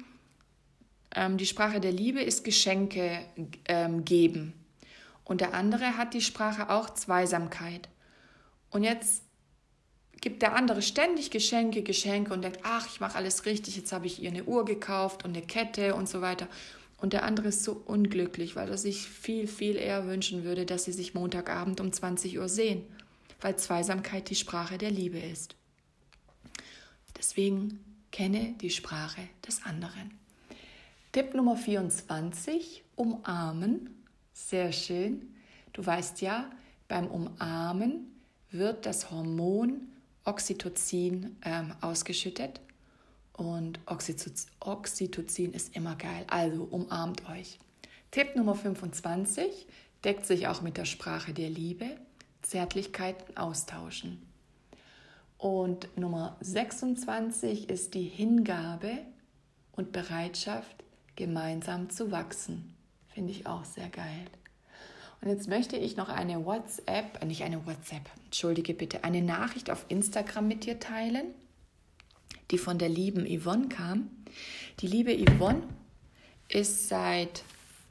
Ähm, 1.14 1.38
die 1.38 1.46
Sprache 1.46 1.80
der 1.80 1.92
Liebe 1.92 2.20
ist 2.20 2.44
Geschenke 2.44 3.20
ähm, 3.66 4.04
geben. 4.04 4.52
Und 5.26 5.40
der 5.40 5.54
andere 5.54 5.98
hat 5.98 6.14
die 6.14 6.20
Sprache 6.20 6.70
auch 6.70 6.88
Zweisamkeit. 6.90 7.88
Und 8.70 8.84
jetzt 8.84 9.24
gibt 10.20 10.40
der 10.40 10.54
andere 10.54 10.82
ständig 10.82 11.30
Geschenke, 11.30 11.82
Geschenke 11.82 12.32
und 12.32 12.42
denkt, 12.42 12.60
ach, 12.62 12.86
ich 12.86 13.00
mache 13.00 13.16
alles 13.16 13.44
richtig, 13.44 13.76
jetzt 13.76 13.92
habe 13.92 14.06
ich 14.06 14.22
ihr 14.22 14.30
eine 14.30 14.44
Uhr 14.44 14.64
gekauft 14.64 15.24
und 15.24 15.36
eine 15.36 15.44
Kette 15.44 15.96
und 15.96 16.08
so 16.08 16.20
weiter. 16.20 16.46
Und 16.98 17.12
der 17.12 17.24
andere 17.24 17.48
ist 17.48 17.64
so 17.64 17.72
unglücklich, 17.72 18.56
weil 18.56 18.70
er 18.70 18.78
sich 18.78 19.08
viel, 19.08 19.48
viel 19.48 19.76
eher 19.76 20.06
wünschen 20.06 20.44
würde, 20.44 20.64
dass 20.64 20.84
sie 20.84 20.92
sich 20.92 21.12
Montagabend 21.12 21.80
um 21.80 21.92
20 21.92 22.38
Uhr 22.38 22.48
sehen, 22.48 22.84
weil 23.40 23.56
Zweisamkeit 23.56 24.30
die 24.30 24.36
Sprache 24.36 24.78
der 24.78 24.92
Liebe 24.92 25.18
ist. 25.18 25.56
Deswegen 27.18 27.84
kenne 28.12 28.54
die 28.60 28.70
Sprache 28.70 29.22
des 29.46 29.64
anderen. 29.64 30.18
Tipp 31.10 31.34
Nummer 31.34 31.56
24, 31.56 32.84
umarmen. 32.94 33.95
Sehr 34.36 34.70
schön. 34.70 35.34
Du 35.72 35.84
weißt 35.84 36.20
ja, 36.20 36.50
beim 36.88 37.06
Umarmen 37.08 38.20
wird 38.50 38.84
das 38.84 39.10
Hormon 39.10 39.88
Oxytocin 40.24 41.38
ähm, 41.42 41.72
ausgeschüttet. 41.80 42.60
Und 43.32 43.80
Oxytocin 43.86 45.54
ist 45.54 45.74
immer 45.74 45.96
geil. 45.96 46.26
Also 46.28 46.64
umarmt 46.64 47.26
euch. 47.30 47.58
Tipp 48.10 48.36
Nummer 48.36 48.54
25 48.54 49.66
deckt 50.04 50.26
sich 50.26 50.46
auch 50.48 50.60
mit 50.60 50.76
der 50.76 50.84
Sprache 50.84 51.32
der 51.32 51.48
Liebe. 51.48 51.96
Zärtlichkeiten 52.42 53.38
austauschen. 53.38 54.20
Und 55.38 55.88
Nummer 55.96 56.36
26 56.42 57.70
ist 57.70 57.94
die 57.94 58.04
Hingabe 58.04 58.98
und 59.72 59.92
Bereitschaft, 59.92 60.84
gemeinsam 61.16 61.88
zu 61.88 62.12
wachsen. 62.12 62.75
Finde 63.16 63.32
ich 63.32 63.46
auch 63.46 63.64
sehr 63.64 63.88
geil. 63.88 64.26
Und 65.22 65.30
jetzt 65.30 65.48
möchte 65.48 65.78
ich 65.78 65.96
noch 65.96 66.10
eine 66.10 66.44
WhatsApp, 66.44 67.22
äh, 67.22 67.24
nicht 67.24 67.44
eine 67.44 67.64
WhatsApp, 67.64 68.02
entschuldige 68.26 68.74
bitte, 68.74 69.04
eine 69.04 69.22
Nachricht 69.22 69.70
auf 69.70 69.86
Instagram 69.88 70.46
mit 70.46 70.66
dir 70.66 70.78
teilen, 70.80 71.24
die 72.50 72.58
von 72.58 72.76
der 72.76 72.90
lieben 72.90 73.24
Yvonne 73.24 73.70
kam. 73.70 74.10
Die 74.80 74.86
liebe 74.86 75.16
Yvonne 75.16 75.62
ist 76.50 76.90
seit 76.90 77.42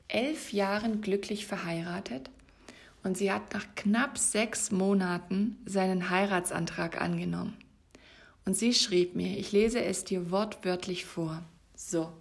elf 0.09 0.53
Jahren 0.53 1.01
glücklich 1.01 1.47
verheiratet 1.47 2.29
und 3.03 3.17
sie 3.17 3.31
hat 3.31 3.51
nach 3.55 3.65
knapp 3.73 4.19
sechs 4.19 4.69
Monaten 4.69 5.57
seinen 5.65 6.11
Heiratsantrag 6.11 7.01
angenommen. 7.01 7.57
Und 8.45 8.55
sie 8.55 8.75
schrieb 8.75 9.15
mir, 9.15 9.39
ich 9.39 9.51
lese 9.51 9.83
es 9.83 10.03
dir 10.03 10.29
wortwörtlich 10.29 11.05
vor. 11.05 11.41
So, 11.75 12.11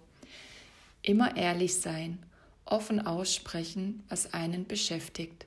Immer 1.05 1.37
ehrlich 1.37 1.75
sein, 1.75 2.17
offen 2.65 3.05
aussprechen, 3.05 4.03
was 4.09 4.33
einen 4.33 4.65
beschäftigt. 4.65 5.45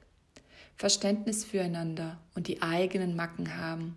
Verständnis 0.77 1.45
füreinander 1.45 2.19
und 2.35 2.47
die 2.47 2.63
eigenen 2.63 3.17
Macken 3.17 3.57
haben. 3.57 3.97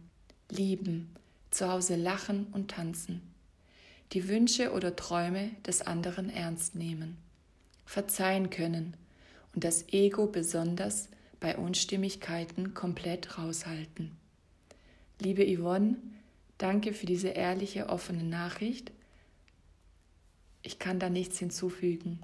Lieben, 0.49 1.15
zu 1.51 1.71
Hause 1.71 1.95
lachen 1.95 2.47
und 2.51 2.71
tanzen. 2.71 3.21
Die 4.13 4.27
Wünsche 4.27 4.71
oder 4.73 4.95
Träume 4.95 5.51
des 5.65 5.81
anderen 5.81 6.29
ernst 6.29 6.75
nehmen. 6.75 7.17
Verzeihen 7.85 8.49
können 8.49 8.97
und 9.53 9.63
das 9.63 9.89
Ego 9.89 10.27
besonders 10.27 11.09
bei 11.39 11.57
Unstimmigkeiten 11.57 12.73
komplett 12.73 13.37
raushalten. 13.37 14.11
Liebe 15.19 15.45
Yvonne, 15.45 15.97
danke 16.57 16.93
für 16.93 17.05
diese 17.05 17.29
ehrliche, 17.29 17.89
offene 17.89 18.23
Nachricht 18.23 18.91
ich 20.63 20.79
kann 20.79 20.99
da 20.99 21.09
nichts 21.09 21.39
hinzufügen. 21.39 22.19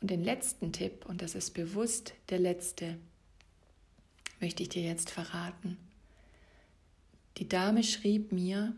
Und 0.00 0.10
den 0.10 0.22
letzten 0.22 0.72
Tipp, 0.72 1.06
und 1.06 1.22
das 1.22 1.34
ist 1.34 1.54
bewusst 1.54 2.14
der 2.30 2.38
letzte, 2.38 2.98
möchte 4.40 4.62
ich 4.62 4.68
dir 4.68 4.82
jetzt 4.82 5.10
verraten. 5.10 5.76
Die 7.38 7.48
Dame 7.48 7.82
schrieb 7.82 8.32
mir, 8.32 8.74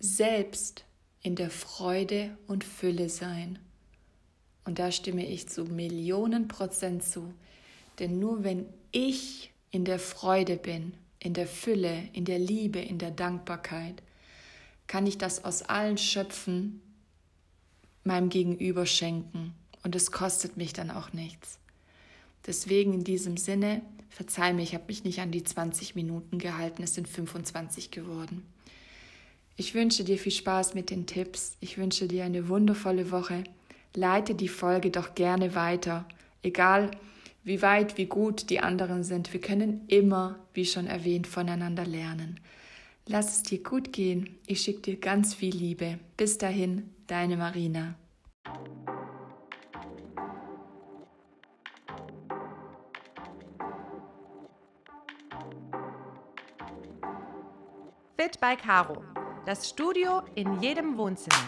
selbst 0.00 0.84
in 1.22 1.34
der 1.34 1.50
Freude 1.50 2.36
und 2.46 2.64
Fülle 2.64 3.08
sein. 3.08 3.58
Und 4.64 4.78
da 4.78 4.92
stimme 4.92 5.26
ich 5.26 5.48
zu 5.48 5.64
Millionen 5.64 6.46
Prozent 6.46 7.02
zu. 7.02 7.32
Denn 7.98 8.18
nur 8.18 8.44
wenn 8.44 8.66
ich 8.92 9.52
in 9.70 9.84
der 9.84 9.98
Freude 9.98 10.56
bin, 10.56 10.94
in 11.18 11.34
der 11.34 11.46
Fülle, 11.46 12.08
in 12.12 12.24
der 12.24 12.38
Liebe, 12.38 12.78
in 12.78 12.98
der 12.98 13.10
Dankbarkeit, 13.10 14.02
kann 14.86 15.06
ich 15.06 15.18
das 15.18 15.44
aus 15.44 15.62
allen 15.62 15.98
Schöpfen 15.98 16.80
meinem 18.04 18.28
Gegenüber 18.28 18.86
schenken. 18.86 19.54
Und 19.82 19.94
es 19.94 20.10
kostet 20.10 20.56
mich 20.56 20.72
dann 20.72 20.90
auch 20.90 21.12
nichts. 21.12 21.58
Deswegen 22.46 22.94
in 22.94 23.04
diesem 23.04 23.36
Sinne, 23.36 23.82
verzeih 24.10 24.52
mir, 24.52 24.62
ich 24.62 24.74
habe 24.74 24.84
mich 24.88 25.04
nicht 25.04 25.20
an 25.20 25.30
die 25.30 25.44
20 25.44 25.94
Minuten 25.94 26.38
gehalten, 26.38 26.82
es 26.82 26.94
sind 26.94 27.08
25 27.08 27.90
geworden. 27.90 28.42
Ich 29.56 29.74
wünsche 29.74 30.04
dir 30.04 30.18
viel 30.18 30.32
Spaß 30.32 30.74
mit 30.74 30.90
den 30.90 31.06
Tipps. 31.06 31.56
Ich 31.60 31.78
wünsche 31.78 32.06
dir 32.06 32.24
eine 32.24 32.48
wundervolle 32.48 33.10
Woche. 33.10 33.42
Leite 33.94 34.36
die 34.36 34.48
Folge 34.48 34.90
doch 34.90 35.16
gerne 35.16 35.56
weiter, 35.56 36.06
egal 36.42 36.92
wie 37.42 37.60
weit, 37.60 37.98
wie 37.98 38.06
gut 38.06 38.50
die 38.50 38.60
anderen 38.60 39.02
sind. 39.02 39.32
Wir 39.32 39.40
können 39.40 39.80
immer, 39.88 40.38
wie 40.54 40.66
schon 40.66 40.86
erwähnt, 40.86 41.26
voneinander 41.26 41.86
lernen. 41.86 42.38
Lass 43.06 43.38
es 43.38 43.42
dir 43.42 43.62
gut 43.62 43.92
gehen. 43.92 44.38
Ich 44.46 44.60
schicke 44.60 44.82
dir 44.82 44.96
ganz 44.96 45.34
viel 45.34 45.56
Liebe. 45.56 45.98
Bis 46.16 46.38
dahin, 46.38 46.90
deine 47.06 47.36
Marina. 47.36 47.94
Fit 58.20 58.40
by 58.40 58.56
Caro. 58.56 59.04
Das 59.46 59.68
Studio 59.68 60.22
in 60.34 60.60
jedem 60.60 60.98
Wohnzimmer. 60.98 61.38